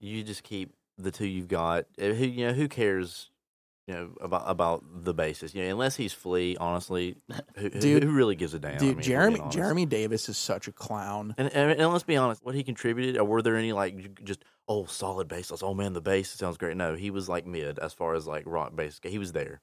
You 0.00 0.22
just 0.22 0.42
keep 0.42 0.74
the 0.98 1.10
two 1.10 1.26
you've 1.26 1.48
got. 1.48 1.86
Uh, 2.00 2.08
Who 2.08 2.24
you 2.26 2.46
know? 2.48 2.52
Who 2.52 2.68
cares? 2.68 3.30
You 3.86 3.94
know 3.94 4.10
about 4.20 4.42
about 4.46 4.84
the 5.04 5.14
basis. 5.14 5.54
You 5.54 5.62
know, 5.64 5.70
unless 5.70 5.94
he's 5.94 6.12
Flea. 6.12 6.56
Honestly, 6.58 7.16
who, 7.56 7.68
who- 7.68 7.70
Dude- 7.70 8.02
who 8.02 8.10
really 8.12 8.34
gives 8.34 8.52
a 8.54 8.58
damn? 8.58 8.74
I 8.74 8.78
Dude, 8.78 8.96
mean, 8.96 9.02
Jeremy. 9.04 9.40
Jeremy 9.50 9.86
Davis 9.86 10.28
is 10.28 10.36
such 10.36 10.66
a 10.66 10.72
clown. 10.72 11.34
And, 11.38 11.52
and 11.54 11.70
and 11.80 11.92
let's 11.92 12.02
be 12.04 12.16
honest, 12.16 12.44
what 12.44 12.54
he 12.56 12.64
contributed, 12.64 13.16
or 13.16 13.24
were 13.24 13.42
there 13.42 13.56
any 13.56 13.72
like 13.72 14.24
just 14.24 14.42
oh 14.66 14.86
solid 14.86 15.28
bass? 15.28 15.52
Oh 15.62 15.72
man, 15.74 15.92
the 15.92 16.00
bass 16.00 16.30
sounds 16.30 16.56
great. 16.58 16.76
No, 16.76 16.96
he 16.96 17.10
was 17.12 17.28
like 17.28 17.46
mid 17.46 17.78
as 17.78 17.92
far 17.92 18.14
as 18.16 18.26
like 18.26 18.42
rock 18.46 18.74
bass. 18.74 18.98
He 19.04 19.18
was 19.18 19.30
there, 19.32 19.60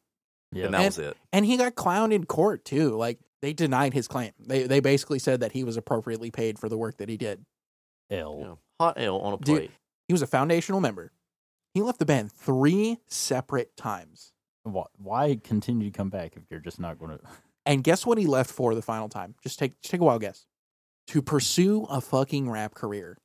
Yeah, 0.53 0.65
and 0.65 0.73
that 0.73 0.77
And- 0.77 0.85
was 0.85 0.97
it. 0.99 1.17
And 1.33 1.45
he 1.45 1.57
got 1.57 1.75
clowned 1.75 2.13
in 2.13 2.25
court 2.25 2.63
too. 2.63 2.91
Like 2.95 3.19
they 3.41 3.51
denied 3.51 3.93
his 3.93 4.07
claim. 4.07 4.31
They 4.39 4.63
they 4.63 4.79
basically 4.79 5.19
said 5.19 5.41
that 5.41 5.51
he 5.51 5.65
was 5.65 5.75
appropriately 5.75 6.31
paid 6.31 6.57
for 6.59 6.69
the 6.69 6.77
work 6.77 6.95
that 6.99 7.09
he 7.09 7.17
did. 7.17 7.43
L. 8.09 8.37
You 8.39 8.45
know, 8.45 8.59
hot 8.79 8.93
L 8.97 9.17
on 9.19 9.33
a 9.33 9.37
Dude, 9.37 9.57
plate. 9.57 9.71
He 10.07 10.13
was 10.13 10.21
a 10.21 10.27
foundational 10.27 10.79
member. 10.79 11.11
He 11.73 11.81
left 11.81 11.99
the 11.99 12.05
band 12.05 12.31
three 12.31 12.97
separate 13.07 13.75
times. 13.75 14.31
Why, 14.63 14.83
why 14.97 15.39
continue 15.43 15.89
to 15.91 15.97
come 15.97 16.09
back 16.09 16.33
if 16.35 16.43
you're 16.49 16.59
just 16.59 16.79
not 16.79 16.99
going 16.99 17.11
to? 17.17 17.23
And 17.65 17.83
guess 17.83 18.05
what 18.05 18.17
he 18.17 18.27
left 18.27 18.51
for 18.51 18.75
the 18.75 18.81
final 18.81 19.09
time? 19.09 19.35
Just 19.43 19.59
take 19.59 19.79
just 19.81 19.91
take 19.91 20.01
a 20.01 20.03
wild 20.03 20.21
guess. 20.21 20.45
To 21.07 21.21
pursue 21.21 21.85
a 21.89 21.99
fucking 22.01 22.49
rap 22.49 22.73
career. 22.75 23.17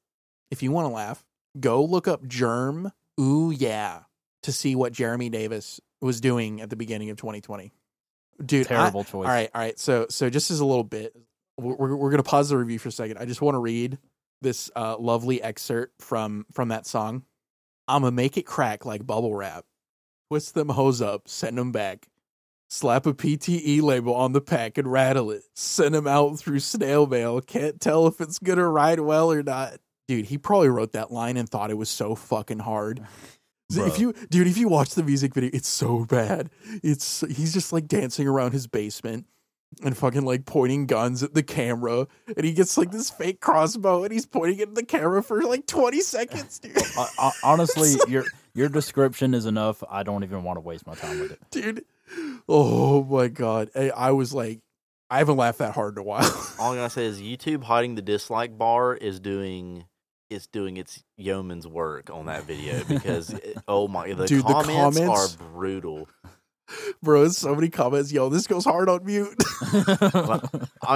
If 0.50 0.62
you 0.62 0.72
want 0.72 0.86
to 0.88 0.92
laugh, 0.92 1.24
go 1.60 1.84
look 1.84 2.08
up 2.08 2.26
Germ. 2.26 2.92
Ooh 3.20 3.50
yeah, 3.50 4.00
to 4.44 4.52
see 4.52 4.74
what 4.76 4.92
Jeremy 4.92 5.28
Davis 5.28 5.80
was 6.00 6.20
doing 6.20 6.60
at 6.60 6.70
the 6.70 6.76
beginning 6.76 7.10
of 7.10 7.16
2020. 7.18 7.72
Dude, 8.44 8.66
I- 8.66 8.68
Terrible 8.68 9.02
choice. 9.04 9.12
all 9.26 9.32
right, 9.32 9.50
all 9.54 9.60
right. 9.60 9.78
So 9.78 10.06
so 10.08 10.30
just 10.30 10.50
as 10.50 10.60
a 10.60 10.64
little 10.64 10.84
bit, 10.84 11.14
we're 11.58 11.74
we're, 11.74 11.96
we're 11.96 12.10
gonna 12.10 12.22
pause 12.22 12.48
the 12.48 12.56
review 12.56 12.78
for 12.78 12.88
a 12.88 12.92
second. 12.92 13.18
I 13.18 13.24
just 13.26 13.42
want 13.42 13.54
to 13.56 13.58
read 13.60 13.98
this 14.40 14.70
uh, 14.76 14.96
lovely 14.98 15.42
excerpt 15.42 16.00
from 16.00 16.46
from 16.52 16.68
that 16.68 16.86
song. 16.86 17.24
I'ma 17.88 18.10
make 18.10 18.36
it 18.36 18.46
crack 18.46 18.84
like 18.84 19.06
bubble 19.06 19.34
wrap. 19.34 19.64
Twist 20.30 20.54
them 20.54 20.68
hose 20.68 21.00
up, 21.00 21.26
send 21.26 21.56
them 21.56 21.72
back. 21.72 22.06
Slap 22.68 23.06
a 23.06 23.14
PTE 23.14 23.80
label 23.80 24.14
on 24.14 24.32
the 24.32 24.42
pack 24.42 24.76
and 24.76 24.92
rattle 24.92 25.30
it. 25.30 25.42
Send 25.56 25.94
them 25.94 26.06
out 26.06 26.38
through 26.38 26.60
snail 26.60 27.06
mail. 27.06 27.40
Can't 27.40 27.80
tell 27.80 28.06
if 28.06 28.20
it's 28.20 28.38
gonna 28.38 28.68
ride 28.68 29.00
well 29.00 29.32
or 29.32 29.42
not. 29.42 29.78
Dude, 30.06 30.26
he 30.26 30.36
probably 30.36 30.68
wrote 30.68 30.92
that 30.92 31.10
line 31.10 31.38
and 31.38 31.48
thought 31.48 31.70
it 31.70 31.78
was 31.78 31.88
so 31.88 32.14
fucking 32.14 32.60
hard. 32.60 33.06
Bro. 33.70 33.86
If 33.86 33.98
you, 33.98 34.14
dude, 34.30 34.46
if 34.46 34.56
you 34.56 34.68
watch 34.68 34.94
the 34.94 35.02
music 35.02 35.34
video, 35.34 35.50
it's 35.52 35.68
so 35.68 36.04
bad. 36.04 36.50
It's 36.82 37.20
he's 37.20 37.52
just 37.52 37.72
like 37.72 37.86
dancing 37.86 38.26
around 38.28 38.52
his 38.52 38.66
basement 38.66 39.26
and 39.82 39.96
fucking 39.96 40.22
like 40.24 40.44
pointing 40.46 40.86
guns 40.86 41.22
at 41.22 41.34
the 41.34 41.42
camera, 41.42 42.06
and 42.36 42.44
he 42.44 42.52
gets 42.52 42.76
like 42.78 42.90
this 42.90 43.10
fake 43.10 43.40
crossbow, 43.40 44.04
and 44.04 44.12
he's 44.12 44.26
pointing 44.26 44.58
it 44.58 44.68
at 44.68 44.74
the 44.74 44.84
camera 44.84 45.22
for 45.22 45.42
like 45.42 45.66
twenty 45.66 46.00
seconds, 46.00 46.58
dude. 46.58 46.76
Uh, 46.98 47.06
uh, 47.18 47.30
honestly, 47.44 47.88
So- 47.90 48.06
your 48.08 48.24
your 48.54 48.68
description 48.68 49.34
is 49.34 49.46
enough. 49.46 49.82
I 49.88 50.02
don't 50.02 50.24
even 50.24 50.42
want 50.42 50.56
to 50.56 50.60
waste 50.60 50.86
my 50.86 50.94
time 50.94 51.20
with 51.20 51.32
it. 51.32 51.40
dude. 51.50 51.84
Oh 52.48 53.04
my 53.04 53.28
god, 53.28 53.70
I, 53.76 53.90
I 53.90 54.10
was 54.12 54.32
like, 54.32 54.60
I 55.10 55.18
haven't 55.18 55.36
laughed 55.36 55.58
that 55.58 55.74
hard 55.74 55.94
in 55.94 56.00
a 56.00 56.02
while. 56.02 56.24
All 56.58 56.70
I'm 56.70 56.76
gonna 56.76 56.90
say 56.90 57.04
is 57.06 57.20
YouTube 57.20 57.62
hiding 57.64 57.94
the 57.94 58.02
dislike 58.02 58.56
bar 58.58 58.94
is 58.94 59.20
doing 59.20 59.84
it's 60.30 60.46
doing 60.46 60.76
its 60.76 61.02
yeoman's 61.16 61.66
work 61.66 62.10
on 62.10 62.26
that 62.26 62.44
video 62.44 62.82
because 62.84 63.30
it- 63.30 63.58
oh 63.68 63.88
my 63.88 64.12
the, 64.12 64.26
Dude, 64.26 64.44
the 64.44 64.52
comments 64.52 64.98
comments- 64.98 65.36
are 65.40 65.44
brutal. 65.52 66.08
Bro, 67.02 67.28
so 67.28 67.54
many 67.54 67.68
comments. 67.68 68.12
Yo, 68.12 68.28
this 68.28 68.46
goes 68.46 68.64
hard 68.64 68.88
on 68.88 69.04
mute. 69.04 69.34
I 69.62 70.40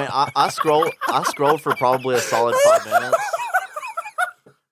mean, 0.00 0.08
I, 0.10 0.30
I 0.34 0.48
scroll 0.50 0.90
I 1.08 1.22
scrolled 1.24 1.60
for 1.62 1.74
probably 1.76 2.16
a 2.16 2.20
solid 2.20 2.54
five 2.64 2.84
minutes. 2.86 3.16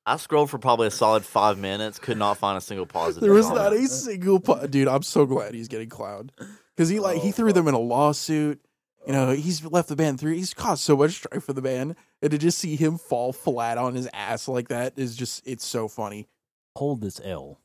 I 0.07 0.17
scrolled 0.17 0.51
for 0.51 0.59
probably 0.59 0.89
a 0.89 0.91
solid 0.91 1.25
five 1.25 1.59
minutes. 1.59 1.99
Could 1.99 2.19
not 2.19 2.39
find 2.39 2.57
a 2.59 2.61
single 2.61 2.87
positive. 2.87 3.23
there 3.23 3.33
was 3.33 3.47
comment. 3.47 3.65
not 3.65 3.73
a 3.75 3.87
single 3.87 4.41
po- 4.41 4.67
dude. 4.67 4.89
I'm 4.89 5.03
so 5.03 5.27
glad 5.27 5.55
he's 5.55 5.69
getting 5.69 5.89
clowned 5.89 6.31
because 6.77 6.89
he 6.89 6.99
like 7.01 7.19
he 7.21 7.29
Oh, 7.29 7.33
threw 7.33 7.53
them 7.53 7.69
in 7.69 7.75
a 7.75 7.79
lawsuit. 7.79 8.61
You 9.07 9.13
know, 9.15 9.31
he's 9.31 9.65
left 9.65 9.89
the 9.89 9.97
band 9.97 10.21
through. 10.21 10.33
He's 10.35 10.53
caused 10.53 10.83
so 10.83 10.97
much 10.97 11.13
strife 11.13 11.45
for 11.45 11.53
the 11.55 11.63
band, 11.63 11.97
and 12.21 12.31
to 12.33 12.39
just 12.39 12.59
see 12.59 12.77
him 12.77 12.99
fall 12.99 13.33
flat 13.33 13.79
on 13.79 13.95
his 13.95 14.09
ass 14.13 14.47
like 14.49 14.69
that 14.69 14.95
is 14.99 15.17
just 15.17 15.47
it's 15.47 15.65
so 15.65 15.89
funny. 15.89 16.29
Hold 16.77 17.01
this 17.01 17.21
L. 17.25 17.61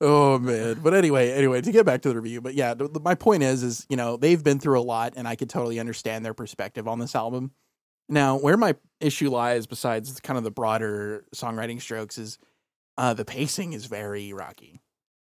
Oh 0.00 0.38
man. 0.38 0.80
But 0.82 0.94
anyway, 0.94 1.30
anyway, 1.32 1.60
to 1.60 1.72
get 1.72 1.86
back 1.86 2.02
to 2.02 2.08
the 2.08 2.16
review, 2.20 2.40
but 2.40 2.54
yeah, 2.54 2.74
the- 2.74 3.00
my 3.02 3.14
point 3.14 3.42
is, 3.42 3.62
is 3.62 3.86
you 3.88 3.96
know 3.96 4.16
they've 4.16 4.42
been 4.42 4.58
through 4.58 4.80
a 4.80 4.82
lot, 4.82 5.12
and 5.16 5.28
I 5.28 5.36
could 5.36 5.50
totally 5.50 5.78
understand 5.78 6.24
their 6.24 6.34
perspective 6.34 6.88
on 6.88 6.98
this 6.98 7.14
album. 7.14 7.52
Now, 8.08 8.36
where 8.38 8.56
my 8.56 8.74
issue 9.00 9.30
lies, 9.30 9.66
besides 9.66 10.20
kind 10.20 10.36
of 10.38 10.44
the 10.44 10.50
broader 10.50 11.24
songwriting 11.34 11.80
strokes, 11.80 12.18
is 12.18 12.38
uh, 12.98 13.14
the 13.14 13.24
pacing 13.24 13.72
is 13.74 13.86
very 13.86 14.32
rocky. 14.32 14.80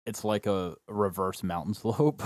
It's 0.07 0.25
like 0.25 0.47
a 0.47 0.75
reverse 0.89 1.43
mountain 1.43 1.75
slope. 1.75 2.23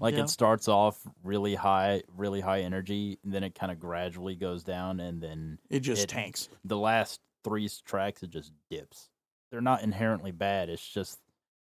like 0.00 0.14
Yeah. 0.14 0.22
it 0.24 0.30
starts 0.30 0.68
off 0.68 0.98
really 1.22 1.54
high, 1.54 2.02
really 2.16 2.40
high 2.40 2.60
energy, 2.62 3.18
and 3.22 3.32
then 3.32 3.44
it 3.44 3.54
kind 3.54 3.70
of 3.70 3.78
gradually 3.78 4.34
goes 4.36 4.64
down, 4.64 5.00
and 5.00 5.20
then 5.22 5.58
It 5.70 5.80
just 5.80 6.04
It- 6.04 6.08
tanks. 6.08 6.48
the 6.64 6.76
last 6.78 7.20
three 7.44 7.68
tracks 7.84 8.22
it 8.22 8.30
just 8.30 8.52
dips. 8.70 9.10
They're 9.50 9.60
not 9.60 9.82
inherently 9.82 10.30
bad. 10.32 10.68
It's 10.68 10.86
just 10.86 11.18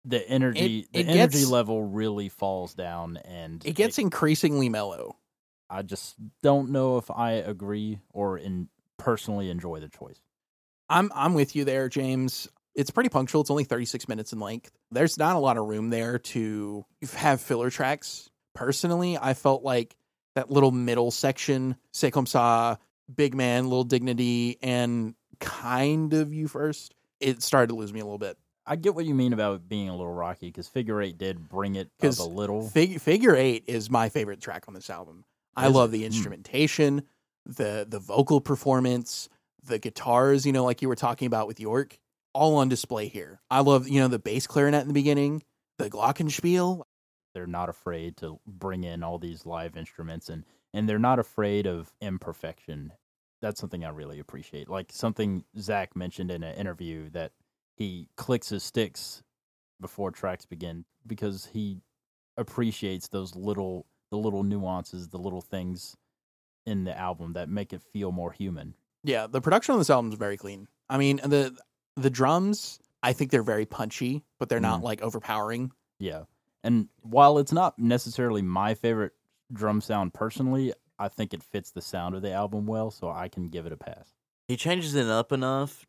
the 0.05 0.27
energy. 0.27 0.87
it 0.93 1.05
the 1.05 1.11
energy 1.11 1.39
gets- 1.39 1.49
level 1.49 1.83
really 1.83 2.29
falls 2.29 2.73
down, 2.73 3.17
and 3.17 3.65
It 3.65 3.73
gets 3.73 3.97
increasingly 3.99 4.69
mellow. 4.69 5.17
I 5.69 5.83
just 5.83 6.15
don't 6.43 6.71
know 6.71 6.97
if 6.97 7.09
I 7.09 7.33
agree 7.33 7.99
or 8.11 8.37
in 8.37 8.67
personally 8.97 9.49
enjoy 9.49 9.79
the 9.79 9.87
choice. 9.89 10.19
I'm 10.89 11.11
I'm 11.15 11.33
with 11.33 11.55
you 11.55 11.63
there, 11.63 11.87
James. 11.87 12.49
It's 12.75 12.91
pretty 12.91 13.09
punctual. 13.09 13.41
It's 13.41 13.51
only 13.51 13.63
36 13.63 14.07
minutes 14.07 14.33
in 14.33 14.39
length. 14.39 14.71
There's 14.91 15.17
not 15.17 15.35
a 15.35 15.39
lot 15.39 15.57
of 15.57 15.65
room 15.67 15.89
there 15.89 16.19
to 16.19 16.85
have 17.13 17.41
filler 17.41 17.69
tracks. 17.69 18.29
Personally, 18.53 19.17
I 19.17 19.33
felt 19.33 19.63
like 19.63 19.95
that 20.35 20.49
little 20.51 20.71
middle 20.71 21.11
section, 21.11 21.75
ça, 21.93 22.77
Big 23.13 23.33
Man, 23.35 23.65
Little 23.65 23.83
Dignity, 23.83 24.57
and 24.61 25.15
kind 25.39 26.13
of 26.13 26.33
You 26.33 26.47
First, 26.47 26.93
it 27.21 27.41
started 27.43 27.67
to 27.67 27.75
lose 27.75 27.93
me 27.93 27.99
a 27.99 28.03
little 28.03 28.17
bit. 28.17 28.37
I 28.65 28.75
get 28.75 28.93
what 28.93 29.05
you 29.05 29.15
mean 29.15 29.33
about 29.33 29.55
it 29.55 29.69
being 29.69 29.89
a 29.89 29.95
little 29.95 30.13
rocky 30.13 30.47
because 30.47 30.67
Figure 30.67 31.01
Eight 31.01 31.17
did 31.17 31.49
bring 31.49 31.75
it 31.75 31.89
up 32.03 32.19
a 32.19 32.23
little. 32.23 32.69
Fig- 32.69 32.99
Figure 33.01 33.35
Eight 33.35 33.63
is 33.67 33.89
my 33.89 34.09
favorite 34.09 34.39
track 34.41 34.65
on 34.67 34.73
this 34.73 34.89
album. 34.89 35.25
I 35.55 35.65
Is 35.67 35.71
it? 35.71 35.75
love 35.77 35.91
the 35.91 35.99
Hmm. 35.99 36.05
instrumentation, 36.05 37.03
the 37.45 37.85
the 37.89 37.99
vocal 37.99 38.39
performance, 38.39 39.29
the 39.63 39.79
guitars. 39.79 40.45
You 40.45 40.51
know, 40.53 40.63
like 40.63 40.81
you 40.81 40.87
were 40.87 40.95
talking 40.95 41.25
about 41.25 41.47
with 41.47 41.59
York, 41.59 41.97
all 42.33 42.55
on 42.57 42.69
display 42.69 43.07
here. 43.07 43.41
I 43.49 43.61
love 43.61 43.87
you 43.87 43.99
know 43.99 44.07
the 44.07 44.19
bass 44.19 44.45
clarinet 44.47 44.81
in 44.83 44.87
the 44.87 44.93
beginning, 44.93 45.43
the 45.77 45.89
glockenspiel. 45.89 46.83
they're 47.33 47.47
not 47.47 47.69
afraid 47.69 48.17
to 48.17 48.39
bring 48.45 48.83
in 48.83 49.03
all 49.03 49.17
these 49.17 49.45
live 49.45 49.75
instruments 49.77 50.27
and 50.29 50.43
and 50.73 50.87
they're 50.87 50.99
not 50.99 51.17
afraid 51.19 51.65
of 51.65 51.91
imperfection. 52.01 52.91
That's 53.41 53.59
something 53.59 53.83
I 53.83 53.89
really 53.89 54.19
appreciate. 54.19 54.69
Like 54.69 54.91
something 54.91 55.43
Zac 55.57 55.95
mentioned 55.95 56.31
in 56.31 56.43
an 56.43 56.55
interview 56.55 57.09
that 57.11 57.31
he 57.75 58.07
clicks 58.15 58.49
his 58.49 58.63
sticks 58.63 59.23
before 59.79 60.11
tracks 60.11 60.45
begin 60.45 60.85
because 61.07 61.47
he 61.47 61.81
appreciates 62.37 63.07
those 63.07 63.35
little 63.35 63.85
the 64.11 64.17
little 64.17 64.43
nuances, 64.43 65.07
the 65.07 65.17
little 65.17 65.41
things 65.41 65.95
in 66.65 66.83
the 66.83 66.95
album 66.97 67.33
that 67.33 67.49
make 67.49 67.71
it 67.73 67.81
feel 67.81 68.11
more 68.11 68.31
human. 68.31 68.73
Yeah, 69.03 69.25
the 69.27 69.41
production 69.41 69.73
on 69.73 69.79
this 69.79 69.89
album 69.89 70.11
is 70.11 70.17
very 70.19 70.37
clean. 70.37 70.67
I 70.89 70.97
mean, 70.97 71.17
the 71.23 71.57
the 71.95 72.09
drums, 72.09 72.79
I 73.01 73.13
think 73.13 73.31
they're 73.31 73.41
very 73.43 73.65
punchy, 73.65 74.23
but 74.37 74.49
they're 74.49 74.59
not 74.59 74.81
Mhm. 74.81 74.83
like 74.83 75.01
overpowering. 75.01 75.71
Yeah. 75.99 76.25
And 76.63 76.89
while 77.01 77.37
it's 77.39 77.51
not 77.51 77.79
necessarily 77.79 78.41
my 78.43 78.75
favorite 78.75 79.13
drum 79.51 79.81
sound 79.81 80.13
personally, 80.13 80.73
I 81.01 81.07
think 81.09 81.33
it 81.33 81.43
fits 81.43 81.71
the 81.71 81.81
sound 81.81 82.15
of 82.15 82.21
the 82.21 82.31
album 82.31 82.65
well, 82.67 82.91
so 82.91 83.09
I 83.09 83.27
can 83.27 83.49
give 83.49 83.65
it 83.65 83.71
a 83.71 83.77
pass. 83.77 84.13
He 84.47 84.55
changes 84.57 84.95
it 84.95 85.07
up 85.07 85.31
enough 85.31 85.85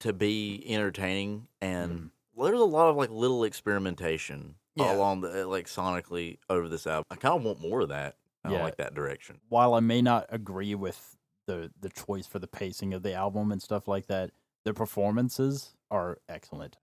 to 0.00 0.12
be 0.12 0.62
entertaining, 0.66 1.48
and 1.60 2.10
Mhm. 2.36 2.44
there's 2.46 2.60
a 2.60 2.64
lot 2.64 2.88
of 2.90 2.96
like 2.96 3.10
little 3.10 3.44
experimentation 3.44 4.56
Yeah. 4.76 4.94
along 4.96 5.20
the 5.22 5.46
like 5.46 5.66
sonically 5.66 6.38
over 6.48 6.68
this 6.68 6.86
album. 6.86 7.04
I 7.10 7.16
kind 7.16 7.34
of 7.36 7.44
want 7.44 7.60
more 7.60 7.80
of 7.82 7.88
that. 7.90 8.16
I 8.44 8.52
Yeah. 8.52 8.62
like 8.62 8.76
that 8.76 8.94
direction. 8.94 9.40
While 9.48 9.74
I 9.74 9.80
may 9.80 10.02
not 10.02 10.26
agree 10.28 10.74
with 10.74 11.16
the 11.46 11.72
the 11.80 11.90
choice 11.90 12.26
for 12.26 12.38
the 12.38 12.46
pacing 12.48 12.94
of 12.94 13.02
the 13.02 13.12
album 13.14 13.52
and 13.52 13.62
stuff 13.62 13.86
like 13.86 14.06
that, 14.06 14.30
the 14.64 14.72
performances 14.74 15.74
are 15.90 16.18
excellent. 16.28 16.78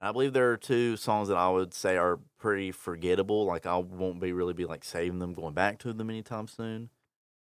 I 0.00 0.12
believe 0.12 0.34
there 0.34 0.52
are 0.52 0.58
two 0.58 0.96
songs 0.98 1.28
that 1.28 1.38
I 1.38 1.48
would 1.48 1.72
say 1.72 1.96
are 1.96 2.18
pretty 2.38 2.70
forgettable. 2.70 3.46
Like 3.46 3.64
I 3.64 3.76
won't 3.78 4.20
be 4.20 4.32
really 4.32 4.52
be 4.52 4.66
like 4.66 4.84
saving 4.84 5.18
them, 5.20 5.32
going 5.32 5.54
back 5.54 5.78
to 5.80 5.92
them 5.94 6.10
anytime 6.10 6.46
soon. 6.48 6.90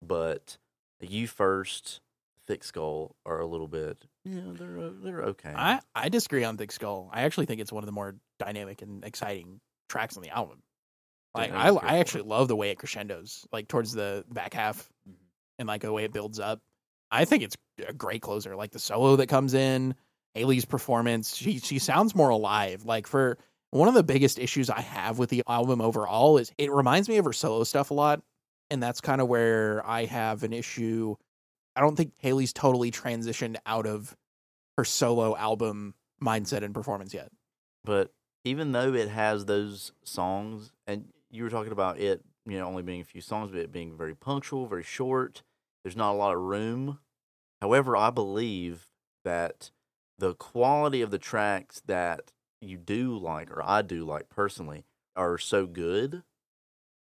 But 0.06 0.56
you 1.00 1.26
first, 1.26 2.00
Thick 2.46 2.64
Skull 2.64 3.16
are 3.26 3.40
a 3.40 3.46
little 3.46 3.68
bit. 3.68 3.98
Yeah, 4.24 4.40
they're 4.52 4.90
they're 4.90 5.22
okay. 5.22 5.52
I 5.54 5.80
I 5.94 6.08
disagree 6.08 6.44
on 6.44 6.56
Thick 6.56 6.72
Skull. 6.72 7.10
I 7.12 7.22
actually 7.22 7.46
think 7.46 7.60
it's 7.60 7.72
one 7.72 7.82
of 7.82 7.86
the 7.86 7.92
more 7.92 8.16
dynamic 8.38 8.82
and 8.82 9.04
exciting 9.04 9.60
tracks 9.88 10.16
on 10.16 10.22
the 10.22 10.30
album. 10.30 10.62
Like 11.34 11.50
Yeah, 11.50 11.62
I, 11.62 11.94
I 11.94 11.98
actually 11.98 12.22
love 12.24 12.48
the 12.48 12.56
way 12.56 12.70
it 12.70 12.78
crescendos, 12.78 13.46
like 13.52 13.68
towards 13.68 13.92
the 13.92 14.24
back 14.30 14.54
half, 14.54 14.88
Mhm. 15.08 15.14
and 15.58 15.68
like 15.68 15.82
the 15.82 15.92
way 15.92 16.04
it 16.04 16.12
builds 16.12 16.40
up. 16.40 16.60
I 17.10 17.24
think 17.24 17.42
it's 17.44 17.56
a 17.86 17.92
great 17.92 18.22
closer. 18.22 18.56
Like 18.56 18.70
the 18.72 18.78
solo 18.78 19.16
that 19.16 19.28
comes 19.28 19.54
in, 19.54 19.94
Hayley's 20.34 20.64
performance, 20.64 21.36
she 21.36 21.58
she 21.58 21.78
sounds 21.78 22.14
more 22.14 22.30
alive. 22.30 22.84
Like 22.84 23.06
for 23.06 23.38
one 23.70 23.88
of 23.88 23.94
the 23.94 24.02
biggest 24.02 24.38
issues 24.38 24.70
I 24.70 24.80
have 24.80 25.18
with 25.18 25.28
the 25.30 25.42
album 25.48 25.80
overall 25.80 26.38
is 26.38 26.52
it 26.58 26.70
reminds 26.72 27.08
me 27.08 27.18
of 27.18 27.24
her 27.26 27.32
solo 27.32 27.64
stuff 27.64 27.90
a 27.90 27.94
lot, 27.94 28.22
and 28.70 28.82
that's 28.82 29.00
kind 29.00 29.20
of 29.20 29.28
where 29.28 29.86
I 29.86 30.04
have 30.06 30.42
an 30.42 30.52
issue. 30.52 31.16
I 31.74 31.80
don't 31.80 31.96
think 31.96 32.12
Hayley's 32.18 32.52
totally 32.52 32.90
transitioned 32.90 33.56
out 33.66 33.86
of 33.86 34.16
her 34.76 34.84
solo 34.84 35.36
album 35.36 35.94
mindset 36.22 36.62
and 36.62 36.74
performance 36.74 37.12
yet. 37.14 37.30
but 37.84 38.12
even 38.44 38.70
though 38.72 38.94
it 38.94 39.08
has 39.08 39.46
those 39.46 39.92
songs, 40.04 40.70
and 40.86 41.06
you 41.30 41.42
were 41.42 41.50
talking 41.50 41.72
about 41.72 41.98
it, 41.98 42.22
you 42.46 42.56
know, 42.56 42.66
only 42.66 42.82
being 42.82 43.00
a 43.00 43.04
few 43.04 43.20
songs, 43.20 43.50
but 43.50 43.58
it 43.58 43.72
being 43.72 43.96
very 43.96 44.14
punctual, 44.14 44.66
very 44.66 44.84
short. 44.84 45.42
There's 45.82 45.96
not 45.96 46.12
a 46.12 46.16
lot 46.16 46.34
of 46.34 46.40
room. 46.40 47.00
However, 47.60 47.96
I 47.96 48.10
believe 48.10 48.86
that 49.24 49.72
the 50.18 50.34
quality 50.34 51.02
of 51.02 51.10
the 51.10 51.18
tracks 51.18 51.82
that 51.86 52.30
you 52.60 52.78
do 52.78 53.18
like, 53.18 53.50
or 53.50 53.62
I 53.64 53.82
do 53.82 54.04
like 54.04 54.28
personally, 54.28 54.84
are 55.16 55.38
so 55.38 55.66
good 55.66 56.22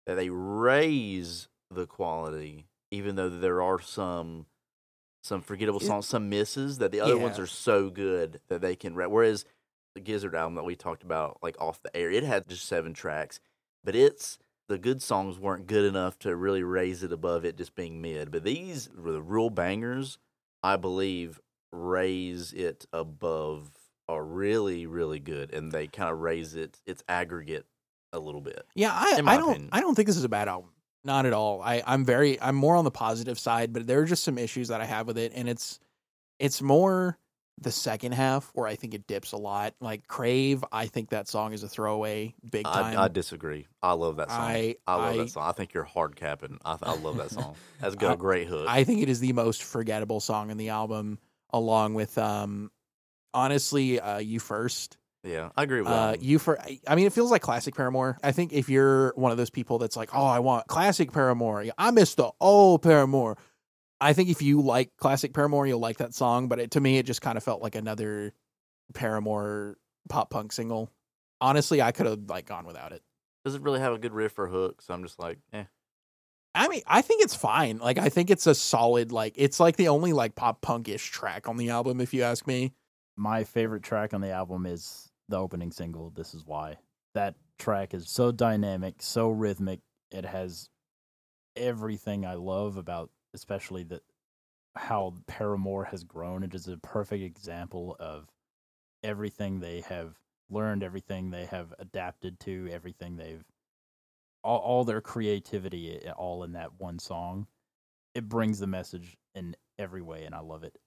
that 0.10 0.16
they 0.16 0.30
raise 0.32 1.48
the 1.70 1.86
quality, 1.86 2.66
even 2.89 3.16
though 3.16 3.30
there 3.30 3.62
are 3.62 3.80
some 3.80 4.48
some 5.22 5.39
forgettable 5.39 5.80
songs, 5.80 6.08
some 6.08 6.30
misses 6.30 6.80
that 6.80 6.92
the 6.92 7.00
other 7.00 7.16
ones 7.16 7.38
are 7.38 7.46
so 7.46 7.92
good 7.92 8.39
that 8.48 8.60
they 8.60 8.75
can. 8.75 8.96
Whereas 8.96 9.46
the 9.94 10.01
Gizzard 10.01 10.34
album 10.34 10.56
that 10.56 10.63
we 10.63 10.75
talked 10.75 11.04
about, 11.04 11.38
like 11.44 11.62
off 11.62 11.84
the 11.84 11.96
air, 11.96 12.10
it 12.10 12.24
had 12.24 12.48
just 12.50 12.66
seven 12.66 12.92
tracks, 12.92 13.39
but 13.84 13.96
it's 13.96 14.39
the 14.68 14.80
good 14.80 15.04
songs 15.04 15.38
weren't 15.38 15.68
good 15.68 15.86
enough 15.86 16.18
to 16.20 16.36
really 16.36 16.63
raise 16.63 17.04
it 17.04 17.12
above 17.12 17.46
it 17.46 17.56
just 17.56 17.75
being 17.75 18.01
mid. 18.01 18.32
But 18.32 18.44
these 18.44 18.89
were 18.98 19.12
the 19.12 19.22
real 19.22 19.51
bangers, 19.51 20.18
I 20.63 20.75
believe, 20.75 21.39
raise 21.72 22.51
it 22.51 22.88
above 22.92 23.70
are 24.08 24.24
really 24.24 24.88
really 24.88 25.20
good, 25.20 25.54
and 25.54 25.72
they 25.72 25.86
kind 25.86 26.10
of 26.10 26.18
raise 26.18 26.56
it 26.56 26.80
its 26.88 27.04
aggregate 27.08 27.68
a 28.13 28.20
little 28.20 28.42
bit. 28.42 28.66
Yeah, 28.75 28.92
I, 28.94 29.22
I 29.25 29.38
don't 29.38 29.51
opinion. 29.51 29.70
I 29.72 29.82
don't 29.82 29.96
think 29.96 30.08
this 30.08 30.18
is 30.18 30.24
a 30.24 30.30
bad 30.30 30.48
album. 30.48 30.72
Not 31.04 31.25
at 31.25 31.34
all. 31.34 31.62
I, 31.62 31.82
I'm 31.86 32.04
very 32.04 32.42
I'm 32.42 32.56
more 32.56 32.75
on 32.75 32.84
the 32.84 32.92
positive 32.92 33.39
side, 33.39 33.72
but 33.72 33.88
there 33.88 34.00
are 34.01 34.06
just 34.06 34.24
some 34.24 34.38
issues 34.38 34.68
that 34.68 34.82
I 34.82 34.86
have 34.86 35.08
with 35.08 35.18
it, 35.18 35.32
and 35.34 35.48
it's 35.48 35.80
it's 36.39 36.62
more 36.62 37.18
the 37.62 37.72
second 37.72 38.13
half 38.13 38.50
where 38.54 38.68
I 38.68 38.75
think 38.75 38.94
it 38.94 39.08
dips 39.08 39.32
a 39.32 39.38
lot. 39.38 39.75
Like 39.82 40.08
Crave, 40.08 40.63
I 40.72 40.88
think 40.88 41.10
that 41.10 41.28
song 41.28 41.54
is 41.54 41.63
a 41.63 41.68
throwaway 41.68 42.34
big 42.50 42.66
time. 42.66 42.98
I, 42.98 43.04
I 43.04 43.08
disagree. 43.08 43.68
I 43.82 43.94
love 43.94 44.18
that 44.18 44.30
song. 44.30 44.39
I, 44.39 44.75
I 44.88 44.96
love 44.96 45.13
I, 45.13 45.18
that 45.18 45.30
song. 45.30 45.44
I 45.48 45.51
think 45.51 45.74
you're 45.74 45.84
hard 45.84 46.16
capping. 46.16 46.60
I, 46.63 46.78
I 46.82 46.96
love 46.96 47.18
that 47.18 47.32
song. 47.32 47.56
That's 47.80 47.96
got 47.96 48.13
a 48.13 48.18
great 48.18 48.48
hook. 48.48 48.66
I 48.68 48.84
think 48.84 49.01
it 49.01 49.10
is 49.10 49.20
the 49.20 49.34
most 49.34 49.63
forgettable 49.63 50.20
song 50.20 50.51
in 50.51 50.58
the 50.58 50.70
album, 50.70 51.20
along 51.51 51.94
with 51.94 52.18
um 52.18 52.72
honestly, 53.34 54.00
uh 54.00 54.20
You 54.20 54.39
First. 54.39 54.98
Yeah, 55.23 55.49
I 55.57 55.63
agree 55.63 55.81
with 55.81 55.89
Uh, 55.89 56.11
that. 56.11 56.21
you 56.21 56.39
for 56.39 56.59
I 56.88 56.95
mean, 56.95 57.05
it 57.05 57.13
feels 57.13 57.31
like 57.31 57.41
classic 57.41 57.75
Paramore. 57.75 58.17
I 58.23 58.31
think 58.31 58.53
if 58.53 58.69
you're 58.69 59.13
one 59.15 59.31
of 59.31 59.38
those 59.38 59.49
people 59.49 59.77
that's 59.77 59.95
like, 59.97 60.09
oh, 60.13 60.25
I 60.25 60.39
want 60.39 60.67
classic 60.67 61.11
Paramore. 61.11 61.65
I 61.77 61.91
miss 61.91 62.15
the 62.15 62.31
old 62.39 62.81
Paramore. 62.81 63.38
I 64.01 64.13
think 64.13 64.29
if 64.29 64.41
you 64.41 64.61
like 64.61 64.95
classic 64.97 65.33
Paramore, 65.33 65.67
you'll 65.67 65.79
like 65.79 65.97
that 65.97 66.13
song. 66.13 66.47
But 66.47 66.59
it, 66.59 66.71
to 66.71 66.79
me, 66.79 66.97
it 66.99 67.05
just 67.05 67.21
kind 67.21 67.38
of 67.38 67.43
felt 67.43 67.61
like 67.61 67.75
another 67.75 68.33
Paramore 68.93 69.77
pop 70.07 70.29
punk 70.29 70.51
single. 70.51 70.89
Honestly, 71.41 71.81
I 71.81 71.91
could 71.91 72.05
have 72.05 72.21
like 72.29 72.45
gone 72.45 72.65
without 72.65 72.91
it. 72.91 73.01
Does 73.45 73.55
it 73.55 73.61
really 73.61 73.79
have 73.79 73.93
a 73.93 73.97
good 73.97 74.13
riff 74.13 74.38
or 74.38 74.47
hook? 74.47 74.81
So 74.81 74.93
I'm 74.93 75.03
just 75.03 75.19
like, 75.19 75.39
eh. 75.53 75.63
I 76.55 76.67
mean, 76.67 76.81
I 76.88 77.01
think 77.01 77.23
it's 77.23 77.35
fine. 77.35 77.77
Like, 77.77 77.97
I 77.97 78.09
think 78.09 78.29
it's 78.29 78.47
a 78.47 78.55
solid 78.55 79.11
like 79.11 79.33
it's 79.38 79.59
like 79.59 79.75
the 79.77 79.88
only 79.89 80.13
like 80.13 80.35
pop 80.35 80.61
punkish 80.61 81.09
track 81.11 81.47
on 81.47 81.57
the 81.57 81.69
album, 81.69 82.01
if 82.01 82.13
you 82.13 82.23
ask 82.23 82.47
me. 82.47 82.73
My 83.15 83.43
favorite 83.43 83.83
track 83.83 84.13
on 84.13 84.21
the 84.21 84.31
album 84.31 84.65
is 84.65 85.09
the 85.29 85.38
opening 85.38 85.71
single, 85.71 86.09
This 86.09 86.33
Is 86.33 86.45
Why. 86.45 86.77
That 87.13 87.36
track 87.57 87.93
is 87.93 88.09
so 88.09 88.31
dynamic, 88.31 88.95
so 89.01 89.29
rhythmic. 89.29 89.79
It 90.12 90.25
has 90.25 90.69
everything 91.55 92.25
I 92.25 92.36
love 92.36 92.77
about 92.77 93.12
especially 93.33 93.83
the 93.83 94.01
how 94.75 95.13
Paramore 95.27 95.86
has 95.86 96.03
grown. 96.03 96.43
It 96.43 96.53
is 96.53 96.67
a 96.67 96.77
perfect 96.77 97.24
example 97.24 97.95
of 98.00 98.27
everything 99.03 99.59
they 99.59 99.81
have 99.81 100.15
learned, 100.50 100.83
everything 100.83 101.29
they 101.29 101.45
have 101.45 101.74
adapted 101.79 102.39
to, 102.41 102.69
everything 102.71 103.17
they've 103.17 103.43
all, 104.43 104.59
all 104.59 104.83
their 104.83 105.01
creativity 105.01 106.00
all 106.17 106.43
in 106.43 106.53
that 106.53 106.79
one 106.79 107.00
song. 107.00 107.48
It 108.15 108.29
brings 108.29 108.59
the 108.59 108.67
message 108.67 109.17
in 109.36 109.55
every 109.77 110.01
way 110.01 110.25
and 110.25 110.33
I 110.33 110.39
love 110.39 110.63
it. 110.63 110.77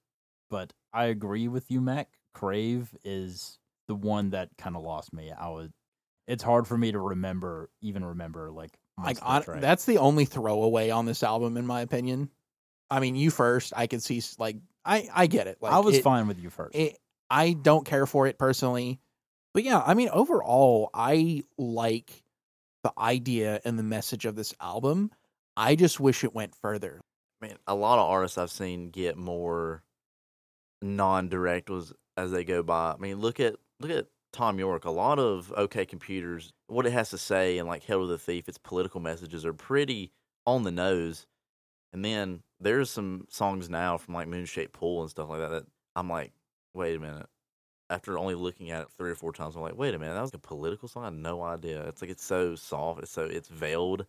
But 0.51 0.73
I 0.93 1.05
agree 1.07 1.49
with 1.49 1.71
you, 1.71 1.81
Mac. 1.81 2.09
Crave 2.35 2.97
is 3.05 3.59
the 3.93 4.07
one 4.07 4.31
that 4.31 4.49
kind 4.59 4.75
of 4.77 4.83
lost 4.83 5.13
me. 5.13 5.31
I 5.31 5.49
was 5.49 5.69
it's 6.27 6.43
hard 6.43 6.67
for 6.67 6.79
me 6.79 6.93
to 6.93 6.99
remember 6.99 7.69
even 7.83 8.05
remember 8.05 8.51
like 8.51 8.71
Like, 8.97 9.21
most 9.23 9.49
on, 9.49 9.55
the 9.57 9.61
that's 9.61 9.85
the 9.85 9.99
only 9.99 10.25
throwaway 10.25 10.91
on 10.91 11.05
this 11.05 11.23
album, 11.23 11.57
in 11.57 11.67
my 11.67 11.81
opinion. 11.83 12.31
I 12.91 13.01
mean, 13.01 13.15
you 13.17 13.31
first. 13.31 13.73
I 13.77 13.87
could 13.87 14.03
see 14.03 14.23
like 14.39 14.57
I 14.85 15.09
I 15.13 15.27
get 15.27 15.47
it. 15.47 15.59
Like 15.61 15.73
I 15.73 15.81
was 15.81 15.97
it- 15.97 16.03
fine 16.05 16.27
with 16.29 16.39
you 16.39 16.51
first. 16.51 16.75
it, 16.75 16.97
I 17.31 17.53
don't 17.53 17.85
care 17.85 18.07
for 18.07 18.27
it 18.27 18.39
personally. 18.39 19.01
But 19.55 19.65
yeah, 19.65 19.83
I 19.85 19.95
mean, 19.95 20.09
overall, 20.09 20.89
I 20.95 21.43
like 21.59 22.23
the 22.85 22.93
idea 22.97 23.61
and 23.65 23.79
the 23.79 23.83
message 23.83 24.25
of 24.25 24.35
this 24.37 24.55
album. 24.61 25.11
I 25.57 25.75
just 25.77 26.01
wish 26.01 26.25
it 26.25 26.35
went 26.35 26.55
further. 26.55 27.01
man, 27.43 27.57
a 27.67 27.75
lot 27.75 27.99
of 27.99 28.09
artists 28.09 28.39
I've 28.39 28.51
seen 28.51 28.91
get 28.91 29.17
more 29.19 29.83
non-direct 30.81 31.71
was 31.71 31.93
as 32.17 32.31
they 32.31 32.45
go 32.45 32.63
by. 32.63 32.93
I 32.93 32.97
mean, 32.99 33.21
look 33.21 33.41
at 33.41 33.57
look 33.83 33.91
at 33.91 34.07
Thom 34.33 34.59
Yorke. 34.59 34.85
A 34.85 34.91
lot 34.91 35.19
of 35.19 35.53
OK 35.57 35.85
Computers, 35.87 36.53
what 36.69 36.87
it 36.87 36.93
has 36.93 37.11
to 37.11 37.19
say, 37.19 37.59
and 37.59 37.69
like 37.69 37.83
Hail 37.85 38.01
to 38.01 38.07
the 38.07 38.19
Thief, 38.19 38.49
its 38.49 38.59
political 38.59 39.01
messages 39.01 39.45
are 39.45 39.53
pretty 39.53 40.11
on 40.47 40.63
the 40.63 40.71
nose. 40.73 41.27
And 41.93 42.05
then 42.05 42.43
there's 42.61 42.91
some 42.91 43.27
songs 43.29 43.69
now 43.69 43.99
from 43.99 44.15
like 44.15 44.29
Moon 44.29 44.47
Shaped 44.47 44.73
Pool 44.73 45.03
and 45.03 45.11
stuff 45.11 45.29
like 45.29 45.41
that 45.41 45.51
that 45.51 45.67
I'm 45.95 46.09
like, 46.09 46.33
wait 46.75 46.97
a 46.97 47.01
minute. 47.01 47.27
After 47.91 48.17
only 48.19 48.35
looking 48.35 48.71
at 48.71 48.81
it 48.83 48.89
three 48.97 49.11
or 49.11 49.15
four 49.15 49.35
times, 49.35 49.55
I'm 49.55 49.61
like, 49.61 49.77
wait 49.77 49.95
a 49.95 49.99
minute, 49.99 50.15
that 50.15 50.23
was 50.23 50.33
a 50.33 50.39
political 50.39 50.89
song. 50.89 51.03
I 51.03 51.07
had 51.07 51.15
no 51.15 51.43
idea. 51.43 51.83
It's 51.89 52.01
like 52.01 52.11
it's 52.11 52.25
so 52.25 52.55
soft. 52.55 53.03
It's 53.03 53.13
so 53.13 53.25
it's 53.25 53.49
veiled. 53.49 54.07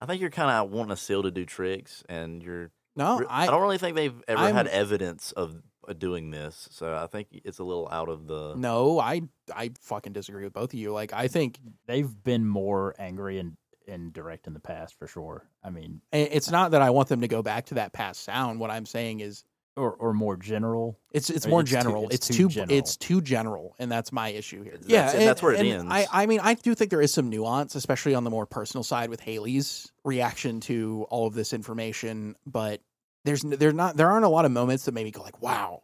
I 0.00 0.06
think 0.06 0.22
you're 0.22 0.30
kind 0.30 0.50
of 0.50 0.70
wanting 0.70 0.92
a 0.92 0.96
seal 0.96 1.22
to 1.22 1.30
do 1.30 1.44
tricks, 1.44 2.02
and 2.08 2.42
you're 2.42 2.70
No, 2.96 3.22
I, 3.28 3.42
I 3.42 3.46
don't 3.48 3.60
really 3.60 3.76
think 3.76 3.94
they've 3.96 4.22
ever 4.26 4.40
had 4.40 4.66
I'm- 4.66 4.68
evidence 4.72 5.32
of 5.32 5.60
Uh, 5.88 5.92
doing 5.92 6.30
this, 6.30 6.68
so 6.72 6.94
I 6.94 7.06
think 7.06 7.28
it's 7.44 7.58
a 7.58 7.64
little 7.64 7.88
out 7.90 8.08
of 8.08 8.26
the. 8.26 8.54
no, 8.56 8.98
I 8.98 9.22
I 9.54 9.70
fucking 9.80 10.12
disagree 10.12 10.44
with 10.44 10.52
both 10.52 10.72
of 10.72 10.78
you. 10.78 10.92
Like, 10.92 11.12
I 11.12 11.28
think 11.28 11.58
They've 11.86 12.10
been 12.24 12.46
more 12.46 12.94
angry 12.98 13.38
and, 13.38 13.56
and 13.86 14.12
direct 14.12 14.46
in 14.46 14.54
the 14.54 14.60
past 14.60 14.98
for 14.98 15.06
sure. 15.06 15.46
I 15.62 15.70
mean, 15.70 16.00
it's 16.12 16.50
not 16.50 16.72
that 16.72 16.82
I 16.82 16.90
want 16.90 17.08
them 17.08 17.20
to 17.20 17.28
go 17.28 17.42
back 17.42 17.66
to 17.66 17.74
that 17.74 17.92
past 17.92 18.24
sound. 18.24 18.58
What 18.60 18.70
I'm 18.70 18.86
saying 18.86 19.20
is 19.20 19.44
or 19.76 19.92
or 19.92 20.12
more 20.14 20.36
general. 20.38 20.98
it's 21.12 21.28
it's 21.30 21.44
Or 21.46 21.50
more 21.50 21.60
it's 21.60 21.70
too- 21.70 21.76
general. 21.76 22.04
it's 22.06 22.14
it's, 22.14 22.26
too 22.28 22.34
too, 22.44 22.48
general. 22.48 22.78
it's 22.78 22.96
too 22.96 23.20
general, 23.20 23.76
and 23.78 23.92
that's 23.92 24.10
my 24.10 24.30
issue 24.30 24.62
here. 24.62 24.72
That's 24.72 24.88
yeah, 24.88 25.10
it, 25.10 25.14
and- 25.18 25.28
that's 25.28 25.42
where 25.42 25.52
it 25.52 25.60
and 25.66 25.92
I. 25.92 26.06
I 26.10 26.26
mean, 26.26 26.40
I 26.40 26.54
do 26.54 26.74
think 26.74 26.90
there 26.90 27.02
is 27.02 27.12
some 27.12 27.28
nuance, 27.30 27.74
especially 27.74 28.14
on 28.14 28.24
the 28.24 28.30
more 28.30 28.46
personal 28.46 28.82
side 28.82 29.10
with 29.10 29.20
Hayley's 29.20 29.92
reaction 30.04 30.60
to 30.60 31.06
all 31.10 31.26
of 31.26 31.34
this 31.34 31.52
information. 31.52 32.36
But 32.46 32.80
there's 33.26 33.42
there's 33.42 33.74
not 33.74 33.96
there 33.96 34.10
aren't 34.10 34.24
a 34.24 34.28
lot 34.30 34.44
of 34.44 34.52
moments 34.52 34.84
that 34.84 34.92
made 34.92 35.04
me 35.04 35.10
go 35.10 35.22
like, 35.22 35.42
wow. 35.42 35.82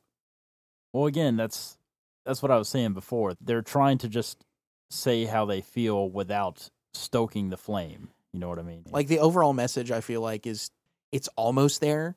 Well, 0.92 1.06
again, 1.06 1.36
that's 1.36 1.76
that's 2.24 2.42
what 2.42 2.50
I 2.50 2.56
was 2.56 2.68
saying 2.68 2.92
before. 2.94 3.34
They're 3.40 3.62
trying 3.62 3.98
to 3.98 4.08
just 4.08 4.44
say 4.90 5.24
how 5.24 5.44
they 5.44 5.60
feel 5.60 6.08
without 6.08 6.70
stoking 6.94 7.50
the 7.50 7.56
flame. 7.56 8.10
You 8.32 8.40
know 8.40 8.48
what 8.48 8.58
I 8.58 8.62
mean? 8.62 8.84
Like 8.90 9.08
the 9.08 9.18
overall 9.18 9.52
message, 9.52 9.90
I 9.90 10.00
feel 10.00 10.20
like 10.20 10.46
is 10.46 10.70
it's 11.10 11.28
almost 11.36 11.80
there, 11.80 12.16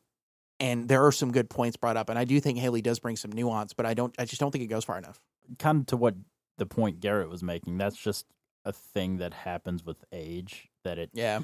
and 0.59 0.87
there 0.87 1.05
are 1.05 1.11
some 1.11 1.31
good 1.31 1.49
points 1.49 1.75
brought 1.75 1.97
up, 1.97 2.09
and 2.09 2.17
I 2.17 2.23
do 2.23 2.39
think 2.39 2.59
Hayley 2.59 2.81
does 2.81 2.99
bring 2.99 3.15
some 3.15 3.31
nuance, 3.31 3.73
but 3.73 3.85
I 3.85 3.93
don't, 3.93 4.15
I 4.17 4.25
just 4.25 4.39
don't 4.39 4.51
think 4.51 4.63
it 4.63 4.67
goes 4.67 4.85
far 4.85 4.97
enough. 4.97 5.19
kind 5.59 5.81
of 5.81 5.87
to 5.87 5.97
what 5.97 6.15
the 6.57 6.65
point 6.65 7.01
Garrett 7.01 7.29
was 7.29 7.43
making. 7.43 7.77
That's 7.77 7.97
just 7.97 8.25
a 8.63 8.71
thing 8.71 9.17
that 9.17 9.33
happens 9.33 9.83
with 9.83 10.03
age. 10.13 10.69
That 10.83 10.97
it 10.97 11.09
Yeah, 11.13 11.41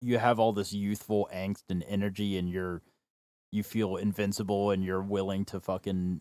you 0.00 0.18
have 0.18 0.38
all 0.38 0.52
this 0.52 0.72
youthful 0.72 1.28
angst 1.34 1.64
and 1.68 1.84
energy, 1.88 2.38
and 2.38 2.48
you're 2.48 2.82
you 3.50 3.62
feel 3.62 3.96
invincible, 3.96 4.70
and 4.70 4.84
you're 4.84 5.02
willing 5.02 5.44
to 5.46 5.60
fucking 5.60 6.20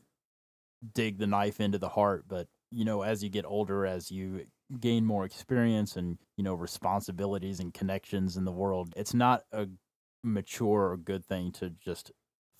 dig 0.93 1.17
the 1.17 1.27
knife 1.27 1.59
into 1.59 1.77
the 1.77 1.89
heart. 1.89 2.25
But 2.27 2.47
you 2.71 2.85
know, 2.85 3.01
as 3.01 3.23
you 3.23 3.29
get 3.29 3.45
older, 3.45 3.85
as 3.85 4.11
you 4.11 4.45
gain 4.79 5.05
more 5.05 5.25
experience 5.25 5.95
and 5.95 6.17
you 6.37 6.43
know 6.43 6.53
responsibilities 6.53 7.59
and 7.59 7.73
connections 7.73 8.37
in 8.37 8.45
the 8.45 8.51
world, 8.51 8.93
it's 8.95 9.13
not 9.13 9.43
a 9.51 9.67
mature 10.23 10.91
or 10.91 10.97
good 10.97 11.25
thing 11.25 11.51
to 11.53 11.69
just 11.69 12.11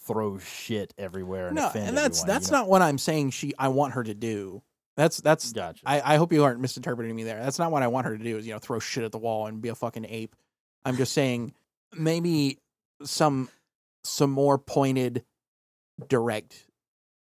throw 0.06 0.38
shit 0.38 0.94
everywhere 0.98 1.48
and 1.48 1.56
no, 1.56 1.68
offend 1.68 1.88
and 1.88 1.98
that's 1.98 2.22
everyone, 2.22 2.36
that's 2.36 2.48
you 2.48 2.52
know? 2.52 2.60
not 2.60 2.70
what 2.70 2.82
I'm 2.82 2.98
saying. 2.98 3.32
She, 3.32 3.54
I 3.58 3.70
want 3.70 3.94
her 3.94 4.04
to 4.04 4.14
do. 4.14 4.62
That's 4.96 5.18
that's 5.18 5.52
gotcha. 5.52 5.82
I, 5.86 6.14
I 6.14 6.18
hope 6.18 6.32
you 6.32 6.44
aren't 6.44 6.62
misinterpreting 6.62 7.14
me 7.16 7.24
there. 7.24 7.42
That's 7.44 7.60
not 7.60 7.72
what 7.72 7.84
I 7.84 7.88
want 7.88 8.06
her 8.06 8.18
to 8.18 8.24
do. 8.24 8.38
Is 8.38 8.48
you 8.48 8.54
know 8.54 8.60
throw 8.60 8.80
shit 8.80 9.04
at 9.04 9.12
the 9.12 9.18
wall 9.18 9.48
and 9.48 9.62
be 9.62 9.70
a 9.70 9.76
fucking 9.76 10.06
ape. 10.08 10.36
I'm 10.86 10.96
just 10.96 11.12
saying 11.12 11.54
maybe 11.94 12.60
some 13.04 13.50
some 14.06 14.32
more 14.32 14.58
pointed, 14.58 15.24
direct 16.08 16.68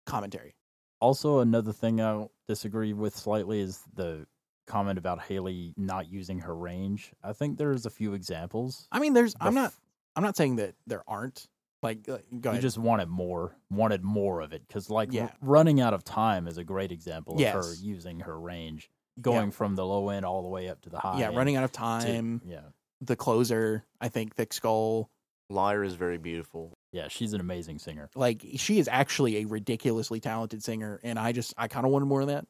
commentary. 0.05 0.55
Also, 0.99 1.39
another 1.39 1.73
thing 1.73 2.01
I 2.01 2.27
disagree 2.47 2.93
with 2.93 3.15
slightly 3.15 3.59
is 3.59 3.81
the 3.93 4.25
comment 4.65 4.97
about 4.97 5.21
Hayley 5.21 5.73
not 5.77 6.09
using 6.11 6.39
her 6.39 6.55
range. 6.55 7.11
I 7.23 7.33
think 7.33 7.57
there's 7.57 7.85
a 7.85 7.89
few 7.89 8.13
examples. 8.13 8.87
I 8.91 8.99
mean, 8.99 9.13
there's. 9.13 9.33
The 9.33 9.43
I'm 9.45 9.53
not. 9.53 9.73
I'm 10.15 10.23
not 10.23 10.35
saying 10.35 10.55
that 10.57 10.75
there 10.87 11.03
aren't. 11.07 11.47
Like, 11.83 12.09
uh, 12.09 12.17
go 12.41 12.53
You 12.53 12.59
just 12.59 12.79
wanted 12.79 13.07
more, 13.07 13.55
wanted 13.69 14.03
more 14.03 14.41
of 14.41 14.51
it 14.51 14.63
because, 14.67 14.89
like, 14.89 15.13
Yeah. 15.13 15.25
r- 15.25 15.33
running 15.41 15.79
out 15.79 15.93
of 15.93 16.03
time 16.03 16.47
is 16.47 16.57
a 16.57 16.63
great 16.63 16.91
example 16.91 17.35
of 17.35 17.39
her 17.39 17.73
using 17.79 18.21
her 18.21 18.37
range, 18.39 18.89
going 19.21 19.51
from 19.51 19.75
the 19.75 19.85
low 19.85 20.09
end 20.09 20.25
all 20.25 20.41
the 20.41 20.47
way 20.49 20.69
up 20.69 20.81
to 20.81 20.89
the 20.89 20.97
high. 20.99 21.19
yeah, 21.19 21.27
running 21.27 21.55
out 21.55 21.63
of 21.63 21.71
to- 21.71 21.77
time. 21.77 22.41
yeah, 22.43 22.61
The 23.01 23.15
closer, 23.15 23.85
I 24.01 24.09
think, 24.09 24.33
thick 24.35 24.53
skull. 24.53 25.11
Liar 25.49 25.83
is 25.83 25.93
very 25.95 26.17
beautiful. 26.17 26.73
yeah, 26.91 27.07
she's 27.07 27.33
an 27.33 27.39
amazing 27.39 27.79
singer. 27.79 28.09
Like, 28.15 28.45
she 28.57 28.79
is 28.79 28.87
actually 28.87 29.37
a 29.37 29.45
ridiculously 29.45 30.19
talented 30.19 30.63
singer, 30.63 30.99
and 31.03 31.17
I 31.17 31.31
just, 31.31 31.53
I 31.57 31.67
kind 31.67 31.85
of 31.85 31.91
wanted 31.91 32.05
more 32.07 32.21
of 32.21 32.27
that. 32.27 32.45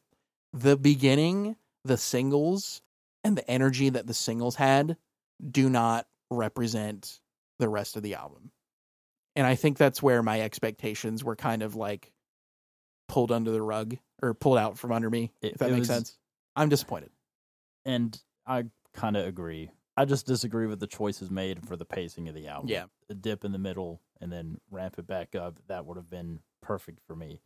The 0.54 0.76
beginning, 0.78 1.56
the 1.84 1.98
singles, 1.98 2.82
and 3.24 3.38
the 3.38 3.50
energy 3.50 3.90
that 3.90 4.08
the 4.08 4.14
singles 4.14 4.56
had 4.56 4.98
do 5.52 5.70
not 5.70 6.08
represent 6.32 7.20
the 7.60 7.70
rest 7.70 7.96
of 7.98 8.04
the 8.04 8.16
album. 8.16 8.52
And 9.36 9.46
I 9.46 9.56
think 9.56 9.78
that's 9.78 10.02
where 10.02 10.24
my 10.24 10.42
expectations 10.42 11.24
were 11.24 11.36
kind 11.36 11.62
of 11.62 11.76
like 11.76 12.12
pulled 13.08 13.32
under 13.32 13.52
the 13.52 13.62
rug 13.62 13.96
or 14.22 14.34
pulled 14.34 14.58
out 14.58 14.78
from 14.80 14.92
under 14.92 15.10
me, 15.10 15.32
It- 15.42 15.54
if 15.54 15.58
that 15.60 15.70
makes 15.70 15.82
was- 15.82 15.88
sense. 15.90 16.18
I'm 16.56 16.70
disappointed. 16.70 17.12
And 17.86 18.20
I 18.48 18.66
kind 18.94 19.16
of 19.16 19.28
agree. 19.28 19.70
I 19.98 20.06
just 20.06 20.28
disagree 20.28 20.68
with 20.68 20.80
the 20.80 20.88
choices 20.88 21.32
made 21.32 21.66
for 21.68 21.76
the 21.76 21.84
pacing 21.86 22.30
of 22.30 22.36
the 22.36 22.48
album. 22.48 22.70
Yeah. 22.70 22.86
a 23.10 23.16
dip 23.16 23.44
in 23.44 23.52
the 23.52 23.58
middle 23.58 24.00
and 24.22 24.32
then 24.32 24.60
ramp 24.70 24.96
it 25.00 25.08
back 25.08 25.34
up. 25.36 25.58
That 25.68 25.86
would 25.86 25.98
have 25.98 26.10
been 26.10 26.40
perfect 26.62 27.00
for 27.06 27.16
me. 27.16 27.42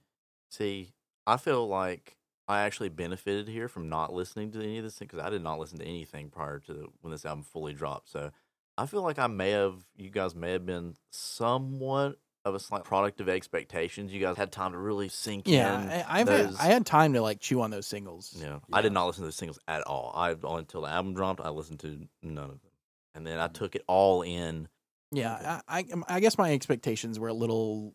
See, 0.49 0.93
I 1.25 1.37
feel 1.37 1.65
like 1.65 2.17
I 2.49 2.63
actually 2.63 2.89
benefited 2.89 3.47
here 3.47 3.69
from 3.69 3.87
not 3.87 4.11
listening 4.11 4.51
to 4.51 4.61
any 4.61 4.77
of 4.79 4.83
this 4.83 4.99
because 4.99 5.19
I 5.19 5.29
did 5.29 5.41
not 5.41 5.59
listen 5.59 5.79
to 5.79 5.85
anything 5.85 6.29
prior 6.29 6.59
to 6.59 6.73
the, 6.73 6.87
when 6.99 7.11
this 7.11 7.25
album 7.25 7.43
fully 7.43 7.71
dropped. 7.73 8.09
So 8.09 8.31
I 8.77 8.85
feel 8.85 9.01
like 9.01 9.17
I 9.17 9.27
may 9.27 9.51
have, 9.51 9.75
you 9.95 10.09
guys 10.09 10.35
may 10.35 10.51
have 10.51 10.65
been 10.65 10.95
somewhat 11.09 12.17
of 12.43 12.55
a 12.55 12.59
slight 12.59 12.83
product 12.83 13.21
of 13.21 13.29
expectations. 13.29 14.11
You 14.11 14.19
guys 14.19 14.37
had 14.37 14.51
time 14.51 14.71
to 14.71 14.77
really 14.77 15.09
sink 15.09 15.47
in. 15.47 15.53
Yeah, 15.53 16.05
I, 16.07 16.21
I've 16.21 16.27
had, 16.27 16.49
those- 16.49 16.59
I 16.59 16.65
had 16.65 16.85
time 16.85 17.13
to 17.13 17.21
like 17.21 17.39
chew 17.39 17.61
on 17.61 17.71
those 17.71 17.85
singles. 17.85 18.35
Yeah. 18.37 18.59
I 18.71 18.81
did 18.81 18.93
not 18.93 19.07
listen 19.07 19.21
to 19.23 19.27
the 19.27 19.31
singles 19.31 19.59
at 19.67 19.81
all. 19.83 20.11
I 20.15 20.31
until 20.31 20.81
the 20.81 20.89
album 20.89 21.13
dropped, 21.13 21.41
I 21.41 21.49
listened 21.49 21.79
to 21.81 22.07
none 22.21 22.45
of 22.45 22.49
them, 22.49 22.71
and 23.15 23.27
then 23.27 23.39
I 23.39 23.47
mm. 23.47 23.53
took 23.53 23.75
it 23.75 23.83
all 23.87 24.21
in. 24.21 24.67
Yeah, 25.11 25.61
I, 25.67 25.79
I 25.79 25.85
um, 25.93 26.05
I 26.07 26.19
guess 26.19 26.37
my 26.37 26.53
expectations 26.53 27.19
were 27.19 27.27
a 27.27 27.33
little. 27.33 27.93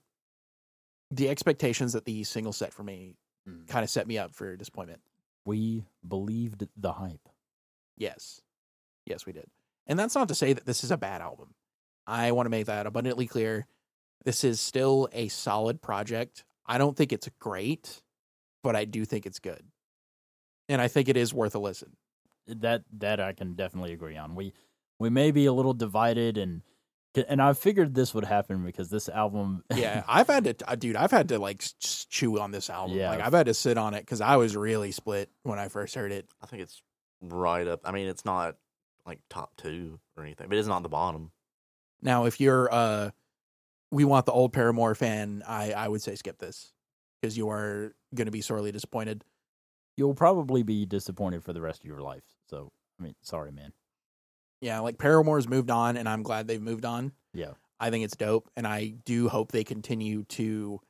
The 1.10 1.28
expectations 1.28 1.92
that 1.92 2.04
the 2.04 2.24
single 2.24 2.52
set 2.52 2.72
for 2.72 2.82
me 2.82 3.14
mm. 3.48 3.66
kind 3.68 3.84
of 3.84 3.90
set 3.90 4.06
me 4.06 4.18
up 4.18 4.34
for 4.34 4.56
disappointment. 4.56 5.00
We 5.44 5.84
believed 6.06 6.66
the 6.76 6.92
hype. 6.92 7.28
Yes, 7.96 8.42
yes, 9.06 9.24
we 9.24 9.32
did, 9.32 9.46
and 9.86 9.98
that's 9.98 10.14
not 10.14 10.28
to 10.28 10.34
say 10.34 10.52
that 10.52 10.66
this 10.66 10.84
is 10.84 10.90
a 10.90 10.96
bad 10.96 11.20
album. 11.20 11.54
I 12.06 12.32
want 12.32 12.46
to 12.46 12.50
make 12.50 12.66
that 12.66 12.86
abundantly 12.86 13.26
clear. 13.26 13.66
This 14.24 14.42
is 14.44 14.60
still 14.60 15.08
a 15.12 15.28
solid 15.28 15.80
project. 15.82 16.44
I 16.66 16.78
don't 16.78 16.96
think 16.96 17.12
it's 17.12 17.28
great, 17.38 18.02
but 18.62 18.74
I 18.74 18.84
do 18.84 19.04
think 19.04 19.24
it's 19.26 19.38
good, 19.38 19.62
and 20.68 20.80
I 20.80 20.88
think 20.88 21.08
it 21.08 21.16
is 21.16 21.32
worth 21.32 21.54
a 21.54 21.58
listen. 21.58 21.96
That 22.48 22.82
that 22.98 23.20
I 23.20 23.32
can 23.32 23.54
definitely 23.54 23.92
agree 23.92 24.16
on. 24.16 24.34
We 24.34 24.52
we 24.98 25.10
may 25.10 25.30
be 25.30 25.46
a 25.46 25.52
little 25.52 25.74
divided 25.74 26.38
and 26.38 26.62
and 27.28 27.40
I 27.40 27.54
figured 27.54 27.94
this 27.94 28.12
would 28.14 28.24
happen 28.26 28.62
because 28.64 28.90
this 28.90 29.08
album 29.08 29.64
Yeah, 29.74 30.02
I've 30.08 30.26
had 30.26 30.44
to, 30.58 30.70
uh, 30.70 30.74
dude. 30.74 30.96
I've 30.96 31.10
had 31.10 31.30
to 31.30 31.38
like 31.38 31.62
s- 31.62 31.74
s- 31.82 32.06
chew 32.10 32.38
on 32.38 32.50
this 32.50 32.68
album. 32.68 32.96
Yeah. 32.98 33.10
Like 33.10 33.20
I've 33.20 33.32
had 33.32 33.46
to 33.46 33.54
sit 33.54 33.78
on 33.78 33.94
it 33.94 34.00
because 34.00 34.20
I 34.20 34.36
was 34.36 34.54
really 34.54 34.92
split 34.92 35.30
when 35.42 35.58
I 35.58 35.68
first 35.68 35.94
heard 35.94 36.12
it. 36.12 36.28
I 36.42 36.46
think 36.46 36.62
it's 36.62 36.82
right 37.22 37.66
up. 37.66 37.80
I 37.84 37.92
mean, 37.92 38.06
it's 38.06 38.26
not 38.26 38.56
like 39.06 39.20
top 39.30 39.52
two 39.56 39.98
or 40.16 40.24
anything, 40.24 40.48
but 40.50 40.58
it's 40.58 40.68
not 40.68 40.82
the 40.82 40.90
bottom. 40.90 41.30
Now, 42.02 42.26
if 42.26 42.38
you're 42.38 42.68
uh, 42.72 43.10
we 43.96 44.04
want 44.04 44.26
the 44.26 44.32
old 44.32 44.52
Paramore 44.52 44.94
fan, 44.94 45.42
I 45.46 45.72
I 45.72 45.88
would 45.88 46.02
say 46.02 46.14
skip 46.14 46.38
this 46.38 46.72
because 47.20 47.36
you 47.36 47.48
are 47.50 47.94
going 48.14 48.26
to 48.26 48.32
be 48.32 48.42
sorely 48.42 48.70
disappointed. 48.72 49.24
you'll 49.96 50.14
probably 50.14 50.62
be 50.62 50.84
disappointed 50.84 51.42
for 51.42 51.52
the 51.54 51.60
rest 51.62 51.80
of 51.82 51.86
your 51.88 52.00
life. 52.02 52.24
So 52.50 52.70
I 53.00 53.02
mean, 53.02 53.14
sorry, 53.22 53.52
man. 53.52 53.72
Yeah, 54.60 54.80
like 54.80 54.98
Paramore's 54.98 55.48
moved 55.48 55.70
on, 55.70 55.96
and 55.96 56.08
I'm 56.08 56.22
glad 56.22 56.46
they've 56.48 56.60
moved 56.62 56.84
on. 56.84 57.12
Yeah. 57.34 57.52
I 57.80 57.90
think 57.90 58.04
it's 58.04 58.16
dope, 58.16 58.50
and 58.56 58.66
I 58.66 58.94
do 59.04 59.28
hope 59.28 59.52
they 59.52 59.64
continue 59.64 60.24
to 60.24 60.80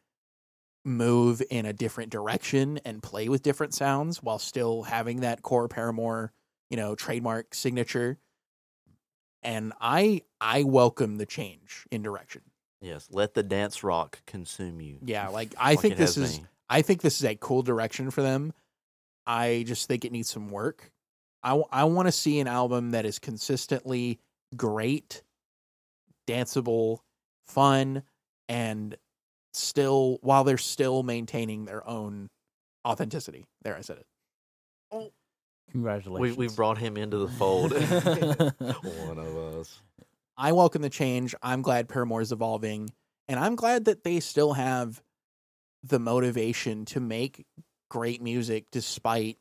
move 0.84 1.42
in 1.50 1.66
a 1.66 1.72
different 1.72 2.10
direction 2.12 2.78
and 2.84 3.02
play 3.02 3.28
with 3.28 3.42
different 3.42 3.74
sounds 3.74 4.22
while 4.22 4.38
still 4.38 4.84
having 4.84 5.20
that 5.20 5.42
core 5.42 5.66
Paramore, 5.68 6.32
you 6.70 6.76
know, 6.76 6.94
trademark 6.94 7.54
signature. 7.54 8.18
And 9.42 9.72
I 9.80 10.22
I 10.40 10.62
welcome 10.64 11.16
the 11.18 11.26
change 11.26 11.86
in 11.90 12.02
direction. 12.02 12.42
Yes, 12.80 13.08
let 13.10 13.34
the 13.34 13.42
dance 13.42 13.82
rock 13.82 14.20
consume 14.26 14.80
you. 14.80 14.98
Yeah, 15.02 15.28
like 15.28 15.54
I 15.58 15.70
Like 15.70 15.80
think 15.80 15.96
this 15.96 16.16
is 16.16 16.40
me. 16.40 16.46
I 16.68 16.82
think 16.82 17.00
this 17.00 17.18
is 17.18 17.24
a 17.24 17.34
cool 17.36 17.62
direction 17.62 18.10
for 18.10 18.22
them. 18.22 18.52
I 19.26 19.64
just 19.66 19.88
think 19.88 20.04
it 20.04 20.12
needs 20.12 20.28
some 20.30 20.50
work. 20.50 20.92
I 21.42 21.60
I 21.72 21.84
want 21.84 22.06
to 22.06 22.12
see 22.12 22.38
an 22.40 22.48
album 22.48 22.90
that 22.90 23.06
is 23.06 23.18
consistently 23.18 24.20
great, 24.56 25.22
danceable, 26.26 26.98
fun, 27.46 28.02
and 28.48 28.96
still 29.54 30.18
while 30.22 30.44
they're 30.44 30.58
still 30.58 31.02
maintaining 31.02 31.64
their 31.64 31.86
own 31.88 32.28
authenticity. 32.86 33.46
There, 33.62 33.76
I 33.76 33.80
said 33.80 33.98
it. 33.98 34.06
Oh. 34.92 35.12
Congratulations. 35.72 36.36
We 36.36 36.46
we 36.46 36.54
brought 36.54 36.78
him 36.78 36.96
into 36.96 37.18
the 37.18 37.28
fold. 37.28 37.72
One 37.72 39.18
of 39.18 39.36
us. 39.36 39.80
I 40.36 40.52
welcome 40.52 40.82
the 40.82 40.90
change. 40.90 41.34
I'm 41.42 41.62
glad 41.62 41.88
Paramore 41.88 42.20
is 42.20 42.32
evolving, 42.32 42.90
and 43.28 43.40
I'm 43.40 43.56
glad 43.56 43.86
that 43.86 44.04
they 44.04 44.20
still 44.20 44.54
have 44.54 45.02
the 45.82 45.98
motivation 45.98 46.84
to 46.86 47.00
make 47.00 47.46
great 47.88 48.20
music 48.22 48.66
despite 48.70 49.38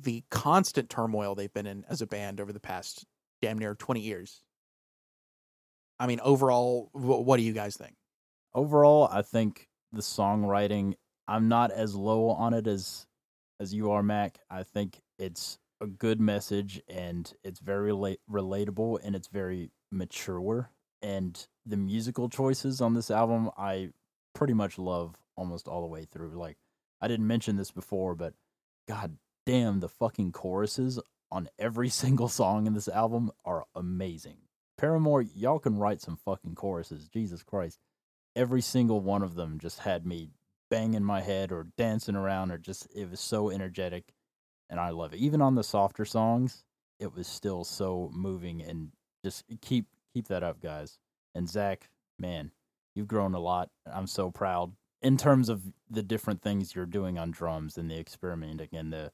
the 0.00 0.24
constant 0.30 0.90
turmoil 0.90 1.34
they've 1.34 1.52
been 1.52 1.66
in 1.66 1.84
as 1.88 2.02
a 2.02 2.06
band 2.06 2.40
over 2.40 2.52
the 2.52 2.60
past 2.60 3.04
damn 3.42 3.58
near 3.58 3.74
20 3.74 4.00
years. 4.00 4.42
I 6.00 6.06
mean, 6.06 6.20
overall, 6.20 6.90
what 6.92 7.36
do 7.36 7.42
you 7.42 7.52
guys 7.52 7.76
think? 7.76 7.94
overall, 8.54 9.08
I 9.10 9.22
think 9.22 9.68
the 9.92 10.00
songwriting. 10.00 10.94
I'm 11.26 11.48
not 11.48 11.70
as 11.70 11.94
low 11.94 12.30
on 12.30 12.54
it 12.54 12.66
as 12.66 13.06
as 13.60 13.72
you 13.72 13.90
are, 13.92 14.02
Mac. 14.02 14.38
I 14.50 14.62
think 14.62 15.00
it's 15.18 15.58
a 15.80 15.86
good 15.86 16.20
message 16.20 16.82
and 16.88 17.32
it's 17.42 17.60
very 17.60 17.90
rela- 17.92 18.16
relatable 18.30 18.98
and 19.02 19.14
it's 19.16 19.28
very 19.28 19.70
mature. 19.94 20.70
And 21.02 21.46
the 21.66 21.76
musical 21.76 22.28
choices 22.28 22.80
on 22.80 22.94
this 22.94 23.10
album, 23.10 23.50
I 23.56 23.90
pretty 24.34 24.54
much 24.54 24.78
love 24.78 25.16
almost 25.36 25.68
all 25.68 25.80
the 25.80 25.86
way 25.86 26.04
through. 26.04 26.30
Like 26.30 26.56
I 27.00 27.08
didn't 27.08 27.26
mention 27.26 27.56
this 27.56 27.70
before, 27.70 28.14
but 28.14 28.34
god 28.88 29.16
damn, 29.46 29.80
the 29.80 29.88
fucking 29.88 30.32
choruses 30.32 30.98
on 31.30 31.48
every 31.58 31.88
single 31.90 32.28
song 32.28 32.66
in 32.66 32.74
this 32.74 32.88
album 32.88 33.30
are 33.44 33.64
amazing. 33.74 34.38
Paramore, 34.76 35.22
y'all 35.22 35.58
can 35.58 35.78
write 35.78 36.00
some 36.00 36.16
fucking 36.16 36.54
choruses. 36.54 37.08
Jesus 37.08 37.42
Christ 37.42 37.78
every 38.36 38.60
single 38.60 39.00
one 39.00 39.22
of 39.22 39.34
them 39.34 39.58
just 39.58 39.80
had 39.80 40.06
me 40.06 40.30
banging 40.70 41.04
my 41.04 41.20
head 41.20 41.52
or 41.52 41.68
dancing 41.76 42.16
around 42.16 42.50
or 42.50 42.58
just 42.58 42.88
it 42.94 43.10
was 43.10 43.20
so 43.20 43.50
energetic 43.50 44.12
and 44.70 44.80
I 44.80 44.90
love 44.90 45.12
it. 45.12 45.20
Even 45.20 45.40
on 45.40 45.54
the 45.54 45.62
softer 45.62 46.04
songs, 46.04 46.64
it 46.98 47.14
was 47.14 47.26
still 47.26 47.64
so 47.64 48.10
moving 48.12 48.62
and 48.62 48.90
just 49.24 49.44
keep 49.60 49.86
keep 50.12 50.28
that 50.28 50.42
up, 50.42 50.60
guys. 50.60 50.98
And 51.34 51.48
Zac, 51.48 51.88
man, 52.18 52.52
you've 52.94 53.08
grown 53.08 53.34
a 53.34 53.40
lot. 53.40 53.70
I'm 53.92 54.06
so 54.06 54.30
proud 54.30 54.72
in 55.02 55.16
terms 55.16 55.48
of 55.48 55.62
the 55.90 56.02
different 56.02 56.42
things 56.42 56.74
you're 56.74 56.86
doing 56.86 57.18
on 57.18 57.30
drums 57.30 57.76
and 57.76 57.90
the 57.90 57.98
experimenting 57.98 58.68
and 58.72 58.92
the 58.92 59.10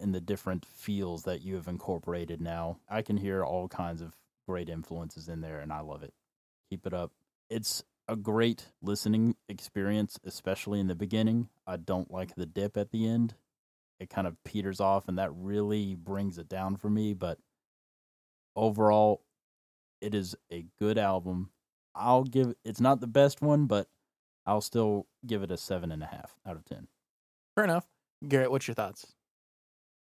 and 0.00 0.14
the 0.14 0.20
different 0.20 0.66
feels 0.66 1.22
that 1.22 1.42
you 1.42 1.54
have 1.54 1.68
incorporated 1.68 2.40
now. 2.40 2.78
I 2.88 3.02
can 3.02 3.18
hear 3.18 3.44
all 3.44 3.68
kinds 3.68 4.00
of 4.00 4.16
great 4.48 4.68
influences 4.68 5.28
in 5.28 5.40
there 5.40 5.60
and 5.60 5.72
I 5.72 5.80
love 5.80 6.02
it. 6.02 6.12
Keep 6.70 6.86
it 6.86 6.94
up. 6.94 7.12
It's 7.48 7.84
a 8.08 8.16
great 8.16 8.66
listening 8.82 9.36
experience, 9.48 10.18
especially 10.24 10.80
in 10.80 10.88
the 10.88 10.94
beginning. 10.94 11.48
I 11.66 11.76
don't 11.76 12.10
like 12.10 12.34
the 12.34 12.46
dip 12.46 12.76
at 12.76 12.90
the 12.90 13.08
end. 13.08 13.34
It 14.00 14.10
kind 14.10 14.26
of 14.26 14.42
peters 14.44 14.80
off, 14.80 15.08
and 15.08 15.18
that 15.18 15.30
really 15.32 15.94
brings 15.94 16.36
it 16.36 16.48
down 16.48 16.76
for 16.76 16.90
me. 16.90 17.14
But 17.14 17.38
overall, 18.56 19.22
it 20.04 20.14
is 20.14 20.36
a 20.52 20.66
good 20.78 20.98
album. 20.98 21.50
I'll 21.94 22.24
give 22.24 22.54
it's 22.64 22.80
not 22.80 23.00
the 23.00 23.06
best 23.06 23.40
one, 23.40 23.66
but 23.66 23.88
I'll 24.46 24.60
still 24.60 25.06
give 25.26 25.42
it 25.42 25.50
a 25.50 25.56
seven 25.56 25.90
and 25.90 26.02
a 26.02 26.06
half 26.06 26.36
out 26.46 26.56
of 26.56 26.64
ten. 26.64 26.88
Fair 27.54 27.64
enough. 27.64 27.86
Garrett, 28.26 28.50
what's 28.50 28.68
your 28.68 28.74
thoughts? 28.74 29.14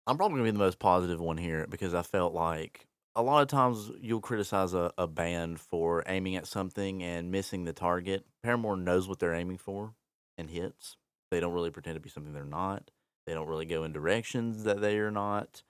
I'm 0.08 0.18
probably 0.18 0.36
gonna 0.36 0.46
be 0.46 0.52
the 0.52 0.60
most 0.60 0.80
positive 0.80 1.20
one 1.20 1.38
here 1.38 1.66
because 1.70 1.94
I 1.94 2.02
felt 2.02 2.34
like 2.34 2.88
a 3.16 3.24
lot 3.24 3.42
of 3.42 3.48
times 3.48 3.92
you'll 4.02 4.20
criticize 4.20 4.74
a, 4.74 4.92
a 4.98 5.08
band 5.08 5.60
for 5.60 6.04
aiming 6.06 6.36
at 6.36 6.48
something 6.48 7.02
and 7.02 7.32
missing 7.32 7.64
the 7.64 7.74
target. 7.74 8.26
Paramore 8.44 8.76
knows 8.76 9.08
what 9.08 9.20
they're 9.20 9.34
aiming 9.34 9.58
for 9.58 9.94
and 10.38 10.50
hits. 10.50 10.98
They 11.32 11.40
don't 11.40 11.54
really 11.54 11.72
pretend 11.72 11.96
to 11.96 12.02
be 12.02 12.10
something 12.10 12.34
they're 12.34 12.44
not. 12.44 12.92
They 13.26 13.34
don't 13.34 13.48
really 13.48 13.66
go 13.66 13.84
in 13.84 13.94
directions 13.94 14.64
that 14.66 14.82
they 14.82 14.98
are 15.00 15.12
not. 15.12 15.64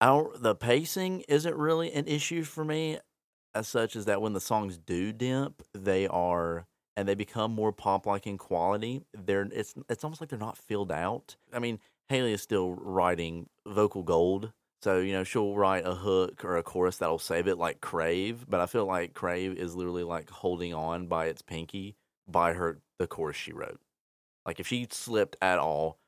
Our 0.00 0.36
the 0.36 0.54
pacing 0.54 1.22
isn't 1.28 1.56
really 1.56 1.92
an 1.92 2.06
issue 2.06 2.44
for 2.44 2.64
me 2.64 2.98
as 3.58 3.68
such 3.68 3.96
as 3.96 4.04
that 4.06 4.22
when 4.22 4.32
the 4.32 4.40
songs 4.40 4.78
do 4.78 5.12
dip, 5.12 5.62
they 5.74 6.06
are 6.06 6.66
and 6.96 7.08
they 7.08 7.14
become 7.14 7.52
more 7.52 7.72
pop 7.72 8.06
like 8.06 8.26
in 8.26 8.38
quality. 8.38 9.02
They're 9.12 9.48
it's 9.52 9.74
it's 9.88 10.04
almost 10.04 10.20
like 10.20 10.30
they're 10.30 10.38
not 10.38 10.56
filled 10.56 10.92
out. 10.92 11.36
I 11.52 11.58
mean, 11.58 11.80
Hayley 12.08 12.32
is 12.32 12.42
still 12.42 12.72
writing 12.72 13.48
vocal 13.66 14.02
gold. 14.02 14.52
So, 14.82 14.98
you 15.00 15.12
know, 15.12 15.24
she'll 15.24 15.56
write 15.56 15.84
a 15.84 15.94
hook 15.94 16.44
or 16.44 16.56
a 16.56 16.62
chorus 16.62 16.98
that'll 16.98 17.18
save 17.18 17.48
it 17.48 17.58
like 17.58 17.80
Crave, 17.80 18.46
but 18.48 18.60
I 18.60 18.66
feel 18.66 18.86
like 18.86 19.12
Crave 19.12 19.54
is 19.58 19.74
literally 19.74 20.04
like 20.04 20.30
holding 20.30 20.72
on 20.72 21.08
by 21.08 21.26
its 21.26 21.42
pinky 21.42 21.96
by 22.28 22.52
her 22.52 22.78
the 22.98 23.08
chorus 23.08 23.36
she 23.36 23.52
wrote. 23.52 23.80
Like 24.46 24.60
if 24.60 24.68
she 24.68 24.86
slipped 24.90 25.36
at 25.42 25.58
all, 25.58 25.98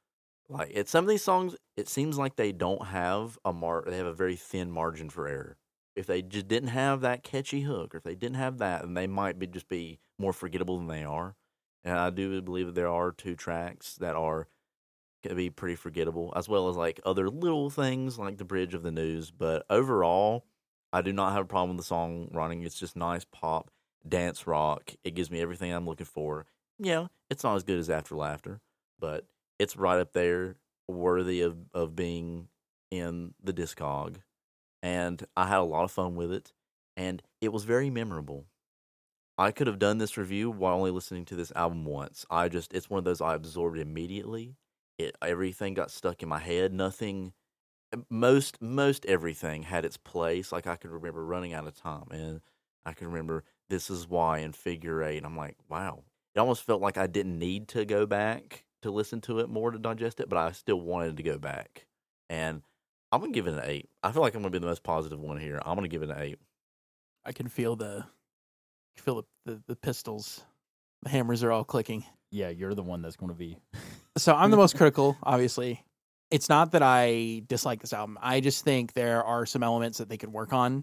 like 0.48 0.70
it's 0.72 0.90
some 0.90 1.04
of 1.04 1.08
these 1.08 1.24
songs, 1.24 1.56
it 1.76 1.88
seems 1.88 2.16
like 2.16 2.36
they 2.36 2.52
don't 2.52 2.86
have 2.86 3.38
a 3.44 3.52
mar 3.52 3.84
they 3.86 3.96
have 3.96 4.06
a 4.06 4.12
very 4.12 4.36
thin 4.36 4.70
margin 4.70 5.10
for 5.10 5.26
error. 5.26 5.56
If 5.96 6.06
they 6.06 6.22
just 6.22 6.48
didn't 6.48 6.68
have 6.68 7.00
that 7.00 7.22
catchy 7.22 7.62
hook, 7.62 7.94
or 7.94 7.98
if 7.98 8.04
they 8.04 8.14
didn't 8.14 8.36
have 8.36 8.58
that, 8.58 8.82
then 8.82 8.94
they 8.94 9.06
might 9.06 9.38
be 9.38 9.46
just 9.46 9.68
be 9.68 9.98
more 10.18 10.32
forgettable 10.32 10.78
than 10.78 10.86
they 10.86 11.04
are. 11.04 11.36
And 11.84 11.98
I 11.98 12.10
do 12.10 12.40
believe 12.42 12.66
that 12.66 12.74
there 12.74 12.88
are 12.88 13.10
two 13.12 13.34
tracks 13.34 13.96
that 13.96 14.14
are 14.14 14.48
gonna 15.22 15.36
be 15.36 15.50
pretty 15.50 15.76
forgettable, 15.76 16.32
as 16.36 16.48
well 16.48 16.68
as 16.68 16.76
like 16.76 17.00
other 17.04 17.28
little 17.28 17.70
things 17.70 18.18
like 18.18 18.38
the 18.38 18.44
bridge 18.44 18.74
of 18.74 18.82
the 18.82 18.92
news. 18.92 19.30
But 19.30 19.64
overall, 19.68 20.46
I 20.92 21.02
do 21.02 21.12
not 21.12 21.32
have 21.32 21.42
a 21.42 21.48
problem 21.48 21.76
with 21.76 21.84
the 21.84 21.88
song 21.88 22.28
running. 22.32 22.62
It's 22.62 22.78
just 22.78 22.96
nice 22.96 23.24
pop, 23.24 23.70
dance 24.08 24.46
rock. 24.46 24.94
It 25.04 25.14
gives 25.14 25.30
me 25.30 25.40
everything 25.40 25.72
I'm 25.72 25.86
looking 25.86 26.06
for. 26.06 26.46
Yeah, 26.78 27.08
it's 27.28 27.44
not 27.44 27.56
as 27.56 27.62
good 27.62 27.78
as 27.78 27.90
After 27.90 28.16
Laughter, 28.16 28.60
but 28.98 29.26
it's 29.58 29.76
right 29.76 30.00
up 30.00 30.12
there, 30.12 30.56
worthy 30.88 31.42
of, 31.42 31.56
of 31.74 31.94
being 31.94 32.48
in 32.90 33.34
the 33.42 33.52
discog. 33.52 34.16
And 34.82 35.24
I 35.36 35.46
had 35.46 35.58
a 35.58 35.62
lot 35.62 35.84
of 35.84 35.90
fun 35.90 36.14
with 36.14 36.32
it, 36.32 36.52
and 36.96 37.22
it 37.40 37.52
was 37.52 37.64
very 37.64 37.90
memorable. 37.90 38.46
I 39.38 39.52
could 39.52 39.66
have 39.66 39.78
done 39.78 39.98
this 39.98 40.18
review 40.18 40.50
while 40.50 40.76
only 40.76 40.90
listening 40.90 41.24
to 41.26 41.36
this 41.36 41.52
album 41.56 41.84
once. 41.86 42.26
I 42.30 42.48
just 42.48 42.74
it's 42.74 42.90
one 42.90 42.98
of 42.98 43.04
those 43.04 43.20
I 43.20 43.34
absorbed 43.34 43.78
immediately. 43.78 44.56
It 44.98 45.16
everything 45.22 45.74
got 45.74 45.90
stuck 45.90 46.22
in 46.22 46.28
my 46.28 46.38
head. 46.38 46.72
Nothing 46.74 47.32
most 48.10 48.60
most 48.60 49.06
everything 49.06 49.62
had 49.64 49.84
its 49.84 49.96
place. 49.96 50.52
Like 50.52 50.66
I 50.66 50.76
could 50.76 50.90
remember 50.90 51.24
running 51.24 51.54
out 51.54 51.66
of 51.66 51.74
time 51.74 52.06
and 52.10 52.40
I 52.84 52.92
can 52.92 53.08
remember 53.08 53.44
this 53.68 53.90
is 53.90 54.08
why 54.08 54.38
and 54.38 54.54
figure 54.54 55.02
eight. 55.02 55.24
I'm 55.24 55.36
like, 55.36 55.56
wow. 55.68 56.04
It 56.34 56.38
almost 56.38 56.62
felt 56.62 56.82
like 56.82 56.98
I 56.98 57.06
didn't 57.06 57.38
need 57.38 57.68
to 57.68 57.84
go 57.84 58.06
back 58.06 58.64
to 58.82 58.90
listen 58.90 59.20
to 59.22 59.40
it 59.40 59.48
more 59.48 59.70
to 59.70 59.78
digest 59.78 60.20
it, 60.20 60.28
but 60.28 60.38
I 60.38 60.52
still 60.52 60.80
wanted 60.80 61.16
to 61.16 61.22
go 61.22 61.38
back. 61.38 61.86
And 62.28 62.62
I'm 63.12 63.20
gonna 63.20 63.32
give 63.32 63.46
it 63.46 63.54
an 63.54 63.62
eight. 63.64 63.88
I 64.02 64.12
feel 64.12 64.22
like 64.22 64.34
I'm 64.34 64.42
gonna 64.42 64.50
be 64.50 64.58
the 64.58 64.66
most 64.66 64.82
positive 64.82 65.20
one 65.20 65.38
here. 65.38 65.60
I'm 65.64 65.74
gonna 65.74 65.88
give 65.88 66.02
it 66.02 66.10
an 66.10 66.18
eight. 66.18 66.38
I 67.24 67.32
can 67.32 67.48
feel 67.48 67.76
the 67.76 68.04
feel 69.00 69.24
the, 69.46 69.52
the, 69.52 69.62
the 69.68 69.76
pistols. 69.76 70.44
The 71.02 71.10
hammers 71.10 71.42
are 71.42 71.50
all 71.50 71.64
clicking. 71.64 72.04
Yeah, 72.30 72.50
you're 72.50 72.74
the 72.74 72.82
one 72.82 73.02
that's 73.02 73.16
going 73.16 73.30
to 73.30 73.38
be. 73.38 73.56
So 74.18 74.34
I'm 74.34 74.50
the 74.50 74.56
most 74.56 74.76
critical, 74.76 75.16
obviously. 75.22 75.84
It's 76.32 76.48
not 76.48 76.72
that 76.72 76.82
I 76.82 77.42
dislike 77.46 77.80
this 77.80 77.92
album. 77.92 78.18
I 78.20 78.40
just 78.40 78.64
think 78.64 78.92
there 78.92 79.22
are 79.22 79.46
some 79.46 79.62
elements 79.62 79.98
that 79.98 80.08
they 80.08 80.16
could 80.16 80.32
work 80.32 80.52
on. 80.52 80.82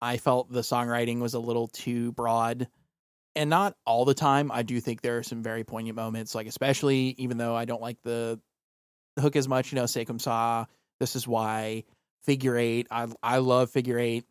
I 0.00 0.16
felt 0.16 0.50
the 0.50 0.60
songwriting 0.60 1.18
was 1.18 1.34
a 1.34 1.40
little 1.40 1.66
too 1.66 2.12
broad. 2.12 2.68
And 3.34 3.50
not 3.50 3.74
all 3.84 4.04
the 4.04 4.14
time. 4.14 4.52
I 4.52 4.62
do 4.62 4.80
think 4.80 5.02
there 5.02 5.18
are 5.18 5.24
some 5.24 5.42
very 5.42 5.64
poignant 5.64 5.96
moments, 5.96 6.36
like 6.36 6.46
especially 6.46 7.16
even 7.18 7.36
though 7.36 7.56
I 7.56 7.64
don't 7.64 7.82
like 7.82 7.98
the 8.04 8.40
hook 9.18 9.34
as 9.34 9.48
much, 9.48 9.72
you 9.72 9.76
know, 9.76 9.86
C'est 9.86 10.04
Comme 10.04 10.18
Ça, 10.18 10.66
this 11.00 11.16
is 11.16 11.26
why, 11.26 11.84
Figure 12.22 12.56
Eight. 12.56 12.86
I 12.90 13.08
I 13.22 13.38
love 13.38 13.70
Figure 13.70 13.98
Eight. 13.98 14.24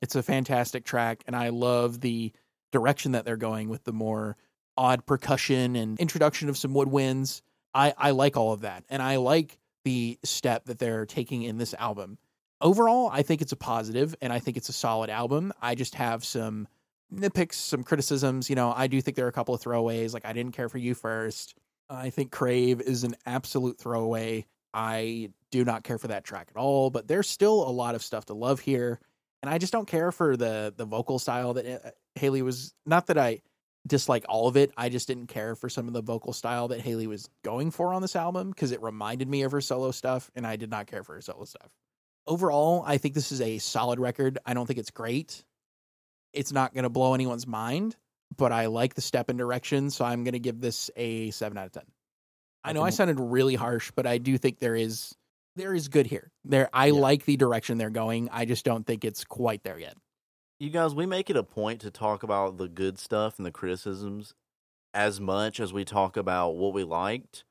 It's 0.00 0.14
a 0.14 0.22
fantastic 0.22 0.84
track, 0.84 1.22
and 1.26 1.34
I 1.34 1.48
love 1.48 2.00
the 2.00 2.32
direction 2.72 3.12
that 3.12 3.24
they're 3.24 3.36
going 3.36 3.68
with 3.68 3.84
the 3.84 3.92
more 3.92 4.36
odd 4.76 5.04
percussion 5.06 5.76
and 5.76 5.98
introduction 5.98 6.48
of 6.48 6.56
some 6.56 6.72
woodwinds. 6.72 7.42
I, 7.74 7.92
I 7.98 8.10
like 8.12 8.36
all 8.36 8.52
of 8.52 8.62
that. 8.62 8.84
And 8.88 9.02
I 9.02 9.16
like 9.16 9.58
the 9.84 10.18
step 10.22 10.66
that 10.66 10.78
they're 10.78 11.04
taking 11.04 11.42
in 11.42 11.58
this 11.58 11.74
album. 11.74 12.18
Overall, 12.60 13.10
I 13.12 13.22
think 13.22 13.42
it's 13.42 13.52
a 13.52 13.56
positive 13.56 14.14
and 14.20 14.32
I 14.32 14.38
think 14.38 14.56
it's 14.56 14.68
a 14.68 14.72
solid 14.72 15.10
album. 15.10 15.52
I 15.60 15.74
just 15.74 15.94
have 15.96 16.24
some 16.24 16.68
nitpicks, 17.12 17.54
some 17.54 17.82
criticisms. 17.82 18.48
You 18.48 18.56
know, 18.56 18.72
I 18.74 18.86
do 18.86 19.00
think 19.00 19.16
there 19.16 19.26
are 19.26 19.30
a 19.30 19.32
couple 19.32 19.54
of 19.54 19.62
throwaways. 19.62 20.14
Like, 20.14 20.24
I 20.24 20.32
didn't 20.32 20.52
care 20.52 20.68
for 20.68 20.78
you 20.78 20.94
first. 20.94 21.54
I 21.90 22.10
think 22.10 22.30
Crave 22.30 22.80
is 22.80 23.04
an 23.04 23.16
absolute 23.26 23.78
throwaway. 23.78 24.46
I 24.72 25.30
do 25.50 25.64
not 25.64 25.84
care 25.84 25.98
for 25.98 26.08
that 26.08 26.24
track 26.24 26.48
at 26.54 26.58
all, 26.58 26.90
but 26.90 27.08
there's 27.08 27.28
still 27.28 27.68
a 27.68 27.70
lot 27.70 27.94
of 27.94 28.02
stuff 28.02 28.26
to 28.26 28.34
love 28.34 28.60
here. 28.60 29.00
And 29.42 29.50
I 29.50 29.58
just 29.58 29.72
don't 29.72 29.88
care 29.88 30.12
for 30.12 30.36
the 30.36 30.74
the 30.76 30.84
vocal 30.84 31.18
style 31.18 31.54
that 31.54 31.86
uh, 31.86 31.90
Hayley 32.16 32.42
was 32.42 32.74
not 32.84 33.06
that 33.06 33.18
I 33.18 33.40
dislike 33.86 34.24
all 34.28 34.48
of 34.48 34.56
it. 34.56 34.72
I 34.76 34.88
just 34.88 35.08
didn't 35.08 35.28
care 35.28 35.54
for 35.54 35.68
some 35.68 35.86
of 35.86 35.94
the 35.94 36.02
vocal 36.02 36.32
style 36.32 36.68
that 36.68 36.80
Hayley 36.80 37.06
was 37.06 37.28
going 37.42 37.70
for 37.70 37.94
on 37.94 38.02
this 38.02 38.16
album 38.16 38.50
because 38.50 38.72
it 38.72 38.82
reminded 38.82 39.28
me 39.28 39.42
of 39.42 39.52
her 39.52 39.60
solo 39.60 39.90
stuff, 39.90 40.30
and 40.34 40.46
I 40.46 40.56
did 40.56 40.70
not 40.70 40.86
care 40.86 41.02
for 41.02 41.14
her 41.14 41.20
solo 41.20 41.44
stuff. 41.44 41.70
Overall, 42.26 42.84
I 42.86 42.98
think 42.98 43.14
this 43.14 43.32
is 43.32 43.40
a 43.40 43.58
solid 43.58 43.98
record. 43.98 44.38
I 44.44 44.54
don't 44.54 44.66
think 44.66 44.78
it's 44.78 44.90
great. 44.90 45.44
It's 46.32 46.52
not 46.52 46.74
going 46.74 46.82
to 46.82 46.90
blow 46.90 47.14
anyone's 47.14 47.46
mind, 47.46 47.96
but 48.36 48.52
I 48.52 48.66
like 48.66 48.94
the 48.94 49.00
step 49.00 49.30
in 49.30 49.38
direction, 49.38 49.90
so 49.90 50.04
I'm 50.04 50.24
going 50.24 50.32
to 50.32 50.38
give 50.38 50.60
this 50.60 50.90
a 50.96 51.30
7 51.30 51.56
out 51.56 51.66
of 51.66 51.72
10. 51.72 51.82
I 52.68 52.72
know 52.72 52.82
I 52.82 52.90
sounded 52.90 53.18
really 53.18 53.54
harsh, 53.54 53.90
but 53.94 54.06
I 54.06 54.18
do 54.18 54.36
think 54.38 54.58
there 54.58 54.76
is 54.76 55.14
there 55.56 55.74
is 55.74 55.88
good 55.88 56.06
here. 56.06 56.30
There 56.44 56.68
I 56.72 56.86
Yeah. 56.86 56.92
like 57.00 57.24
the 57.24 57.36
direction 57.36 57.78
they're 57.78 57.90
going. 57.90 58.28
I 58.30 58.44
just 58.44 58.64
don't 58.64 58.86
think 58.86 59.04
it's 59.04 59.24
quite 59.24 59.64
there 59.64 59.78
yet. 59.78 59.96
You 60.60 60.70
guys, 60.70 60.94
we 60.94 61.06
make 61.06 61.30
it 61.30 61.36
a 61.36 61.42
point 61.42 61.80
to 61.80 61.90
talk 61.90 62.22
about 62.22 62.58
the 62.58 62.68
good 62.68 62.98
stuff 62.98 63.38
and 63.38 63.46
the 63.46 63.50
criticisms 63.50 64.34
as 64.94 65.20
much 65.20 65.58
as 65.60 65.72
we 65.72 65.84
talk 65.84 66.16
about 66.16 66.50
what 66.56 66.72
we 66.72 66.84
liked 66.84 67.44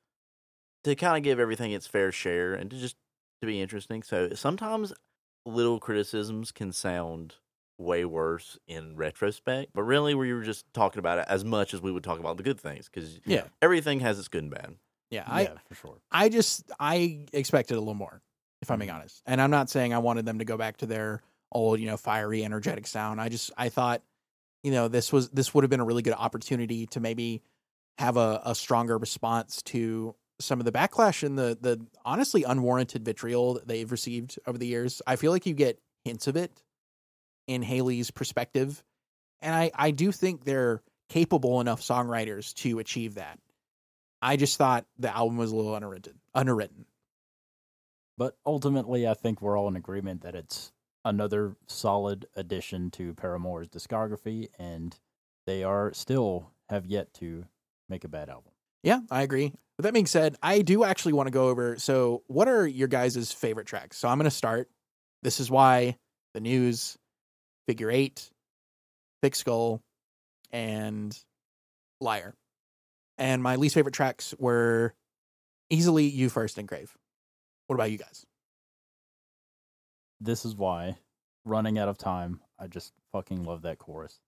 to 0.84 0.96
kind 0.96 1.18
of 1.18 1.24
give 1.24 1.40
everything 1.40 1.72
its 1.72 1.88
fair 1.88 2.12
share 2.12 2.54
and 2.54 2.72
to 2.72 2.78
just 2.78 2.96
to 3.42 3.48
be 3.48 3.62
interesting. 3.62 4.04
So 4.04 4.30
sometimes 4.34 4.94
little 5.46 5.80
criticisms 5.80 6.52
can 6.52 6.72
sound 6.72 7.36
way 7.78 8.06
worse 8.06 8.58
in 8.68 8.96
retrospect, 8.96 9.72
but 9.74 9.84
really 9.84 10.16
we 10.16 10.34
were 10.34 10.44
just 10.44 10.66
talking 10.74 11.00
about 11.00 11.20
it 11.20 11.26
as 11.28 11.46
much 11.46 11.74
as 11.74 11.82
we 11.82 11.92
would 11.92 12.04
talk 12.04 12.20
about 12.20 12.38
the 12.38 12.44
good 12.44 12.60
things 12.60 12.90
because 12.90 13.20
Yeah. 13.26 13.48
everything 13.62 14.00
has 14.00 14.18
its 14.18 14.28
good 14.28 14.44
and 14.44 14.52
bad. 14.52 14.76
Yeah, 15.10 15.24
I 15.26 15.42
yeah, 15.44 15.58
for 15.68 15.76
sure. 15.76 15.98
I 16.12 16.30
just 16.30 16.72
I 16.80 17.26
expected 17.34 17.76
a 17.76 17.80
little 17.80 17.94
more, 17.94 18.22
if 18.62 18.72
I'm 18.72 18.80
being 18.80 18.90
Mm-hmm. 18.90 18.98
honest. 19.00 19.22
And 19.26 19.42
I'm 19.42 19.52
not 19.52 19.70
saying 19.70 19.94
I 19.94 20.00
wanted 20.00 20.26
them 20.26 20.40
to 20.40 20.46
go 20.46 20.58
back 20.58 20.78
to 20.78 20.86
their 20.86 21.22
old, 21.52 21.80
you 21.80 21.86
know, 21.88 21.98
fiery, 21.98 22.44
energetic 22.44 22.88
sound. 22.88 23.22
I 23.22 23.30
just 23.30 23.52
I 23.58 23.70
thought, 23.70 24.04
you 24.64 24.72
know, 24.72 24.88
this 24.88 25.14
was 25.14 25.30
this 25.30 25.54
would 25.54 25.64
have 25.64 25.70
been 25.70 25.80
a 25.80 25.86
really 25.86 26.02
good 26.02 26.14
opportunity 26.14 26.88
to 26.88 27.00
maybe 27.00 27.42
have 27.98 28.18
a, 28.18 28.42
a 28.46 28.56
stronger 28.56 28.98
response 28.98 29.62
to 29.64 30.16
some 30.40 30.60
of 30.60 30.66
the 30.66 30.72
backlash 30.72 31.24
and 31.24 31.38
the 31.38 31.58
the 31.60 31.86
honestly 32.06 32.44
unwarranted 32.44 33.04
vitriol 33.06 33.56
that 33.56 33.68
they've 33.68 33.92
received 33.92 34.38
over 34.46 34.58
the 34.58 34.68
years. 34.68 35.02
I 35.08 35.16
feel 35.16 35.32
like 35.32 35.46
you 35.46 35.54
get 35.54 35.80
hints 36.04 36.28
of 36.28 36.36
it 36.36 36.62
in 37.48 37.62
Hayley's 37.62 38.12
perspective. 38.12 38.84
And 39.42 39.56
I, 39.56 39.72
I 39.74 39.92
do 39.92 40.12
think 40.12 40.44
they're 40.44 40.82
capable 41.10 41.62
enough 41.62 41.82
songwriters 41.82 42.54
to 42.56 42.80
achieve 42.80 43.16
that. 43.16 43.40
I 44.22 44.36
just 44.36 44.58
thought 44.58 44.86
the 44.98 45.16
album 45.16 45.38
was 45.38 45.52
a 45.52 45.56
little 45.56 45.76
underwritten. 45.76 46.20
Underwritten. 46.34 46.86
But 48.18 48.36
ultimately, 48.46 49.08
I 49.08 49.14
think 49.14 49.42
we're 49.42 49.58
all 49.58 49.68
in 49.68 49.76
agreement 49.76 50.22
that 50.22 50.36
it's 50.36 50.72
another 51.06 51.56
solid 51.68 52.26
addition 52.36 52.90
to 52.92 53.14
Paramore's 53.14 53.70
discography, 53.70 54.48
and 54.58 54.98
they 55.46 55.64
are 55.64 55.94
still 55.94 56.52
have 56.70 56.86
yet 56.86 57.14
to 57.16 57.46
make 57.90 58.04
a 58.04 58.10
bad 58.10 58.30
album. 58.30 58.52
Yeah, 58.84 59.02
I 59.12 59.22
agree. 59.22 59.54
With 59.78 59.84
that 59.84 59.94
being 59.94 60.08
said, 60.08 60.36
I 60.42 60.62
do 60.64 60.84
actually 60.84 61.14
want 61.14 61.28
to 61.28 61.32
go 61.32 61.50
over. 61.50 61.78
So, 61.78 62.24
what 62.28 62.48
are 62.48 62.66
your 62.66 62.88
guys' 62.88 63.32
favorite 63.32 63.68
tracks? 63.68 63.98
So, 63.98 64.08
I'm 64.08 64.18
going 64.18 64.26
to 64.26 64.32
start. 64.32 64.70
This 65.22 65.40
is 65.40 65.52
why 65.52 65.98
the 66.34 66.40
news, 66.40 66.98
figure 67.68 67.92
eight, 67.92 68.30
thick 69.22 69.36
skull, 69.36 69.82
and 70.52 71.18
liar. 72.02 72.34
And 73.18 73.42
my 73.42 73.56
least 73.56 73.76
favorite 73.76 73.96
tracks 73.96 74.34
were 74.38 74.94
easily 75.70 76.06
you 76.06 76.30
first 76.30 76.58
and 76.58 76.68
Crave. 76.68 76.96
What 77.68 77.76
about 77.76 77.92
you 77.92 77.98
guys? 77.98 78.26
This 80.22 80.46
is 80.46 80.56
why, 80.56 80.98
running 81.46 81.78
out 81.78 81.90
of 81.90 81.98
time, 81.98 82.40
I 82.60 82.68
just 82.68 82.94
fucking 83.12 83.44
love 83.44 83.64
that 83.64 83.78
chorus. 83.78 84.20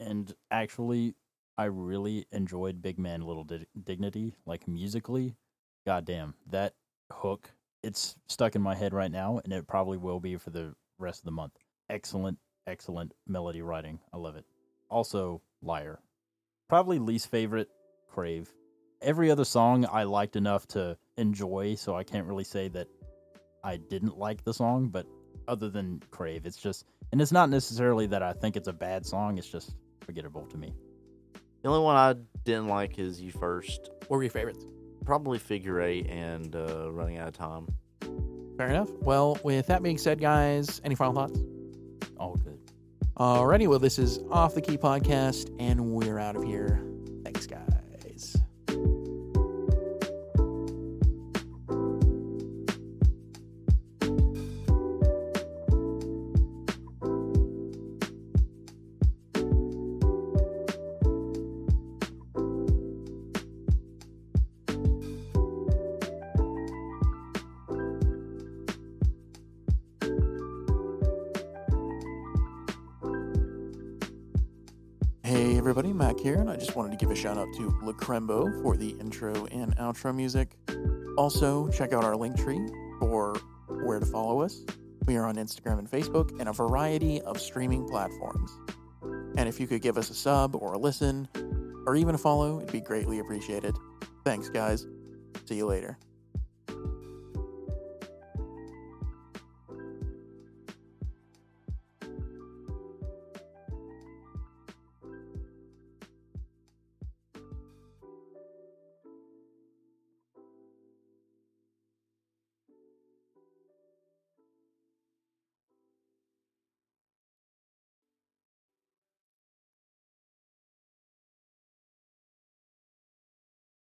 And 0.00 0.32
actually, 0.50 1.14
I 1.56 1.64
really 1.64 2.26
enjoyed 2.32 2.82
Big 2.82 2.98
Man 2.98 3.22
Little 3.22 3.44
Di- 3.44 3.66
Dignity, 3.84 4.34
like 4.46 4.68
musically. 4.68 5.36
Goddamn, 5.86 6.34
that 6.50 6.74
hook, 7.12 7.50
it's 7.82 8.16
stuck 8.28 8.54
in 8.54 8.62
my 8.62 8.74
head 8.74 8.92
right 8.92 9.10
now, 9.10 9.40
and 9.42 9.52
it 9.52 9.66
probably 9.66 9.96
will 9.96 10.20
be 10.20 10.36
for 10.36 10.50
the 10.50 10.74
rest 10.98 11.20
of 11.20 11.24
the 11.24 11.30
month. 11.30 11.54
Excellent, 11.88 12.38
excellent 12.66 13.14
melody 13.26 13.62
writing. 13.62 13.98
I 14.12 14.18
love 14.18 14.36
it. 14.36 14.44
Also, 14.90 15.40
Liar. 15.62 16.00
Probably 16.68 16.98
least 16.98 17.30
favorite, 17.30 17.70
Crave. 18.08 18.52
Every 19.00 19.30
other 19.30 19.44
song 19.44 19.86
I 19.90 20.02
liked 20.02 20.36
enough 20.36 20.66
to 20.68 20.96
enjoy, 21.16 21.74
so 21.76 21.94
I 21.94 22.02
can't 22.02 22.26
really 22.26 22.44
say 22.44 22.68
that 22.68 22.88
I 23.62 23.76
didn't 23.76 24.18
like 24.18 24.44
the 24.44 24.54
song, 24.54 24.88
but 24.88 25.06
other 25.46 25.68
than 25.68 26.02
Crave, 26.10 26.46
it's 26.46 26.56
just, 26.56 26.84
and 27.12 27.20
it's 27.20 27.32
not 27.32 27.48
necessarily 27.50 28.06
that 28.06 28.22
I 28.22 28.32
think 28.32 28.56
it's 28.56 28.68
a 28.68 28.72
bad 28.72 29.06
song, 29.06 29.38
it's 29.38 29.48
just 29.48 29.74
forgettable 30.00 30.46
to 30.46 30.56
me. 30.56 30.74
The 31.62 31.68
only 31.68 31.82
one 31.82 31.96
I 31.96 32.14
didn't 32.44 32.68
like 32.68 32.98
is 32.98 33.20
You 33.20 33.32
First. 33.32 33.90
What 34.06 34.16
were 34.16 34.22
your 34.22 34.30
favorites? 34.30 34.64
Probably 35.04 35.38
Figure 35.38 35.80
Eight 35.80 36.06
and 36.08 36.54
uh, 36.54 36.90
Running 36.92 37.18
Out 37.18 37.28
of 37.28 37.34
Time. 37.34 37.66
Fair 38.56 38.68
enough. 38.68 38.90
Well, 39.00 39.38
with 39.44 39.66
that 39.68 39.82
being 39.82 39.98
said, 39.98 40.20
guys, 40.20 40.80
any 40.84 40.94
final 40.94 41.14
thoughts? 41.14 41.40
All 42.18 42.36
good. 42.36 42.58
Alrighty, 43.16 43.66
well, 43.68 43.78
this 43.80 43.98
is 43.98 44.20
Off 44.30 44.54
the 44.54 44.60
Key 44.60 44.76
Podcast, 44.76 45.54
and 45.58 45.92
we're 45.92 46.18
out 46.18 46.36
of 46.36 46.44
here. 46.44 46.87
Everybody, 75.68 75.92
Mac 75.92 76.18
here, 76.18 76.36
and 76.36 76.48
I 76.48 76.56
just 76.56 76.76
wanted 76.76 76.92
to 76.92 76.96
give 76.96 77.10
a 77.10 77.14
shout 77.14 77.36
out 77.36 77.52
to 77.56 77.70
Lukrembo 77.82 78.62
for 78.62 78.78
the 78.78 78.96
intro 79.00 79.44
and 79.48 79.76
outro 79.76 80.14
music. 80.14 80.56
Also, 81.18 81.68
check 81.68 81.92
out 81.92 82.04
our 82.04 82.16
link 82.16 82.38
tree 82.38 82.66
for 82.98 83.38
where 83.84 84.00
to 84.00 84.06
follow 84.06 84.40
us. 84.40 84.64
We 85.04 85.18
are 85.18 85.26
on 85.26 85.34
Instagram 85.34 85.78
and 85.78 85.90
Facebook 85.90 86.30
and 86.40 86.48
a 86.48 86.54
variety 86.54 87.20
of 87.20 87.38
streaming 87.38 87.86
platforms. 87.86 88.50
And 89.36 89.46
if 89.46 89.60
you 89.60 89.66
could 89.66 89.82
give 89.82 89.98
us 89.98 90.08
a 90.08 90.14
sub 90.14 90.56
or 90.56 90.72
a 90.72 90.78
listen 90.78 91.28
or 91.86 91.96
even 91.96 92.14
a 92.14 92.18
follow, 92.18 92.60
it'd 92.60 92.72
be 92.72 92.80
greatly 92.80 93.18
appreciated. 93.18 93.76
Thanks, 94.24 94.48
guys. 94.48 94.86
See 95.44 95.56
you 95.56 95.66
later. 95.66 95.98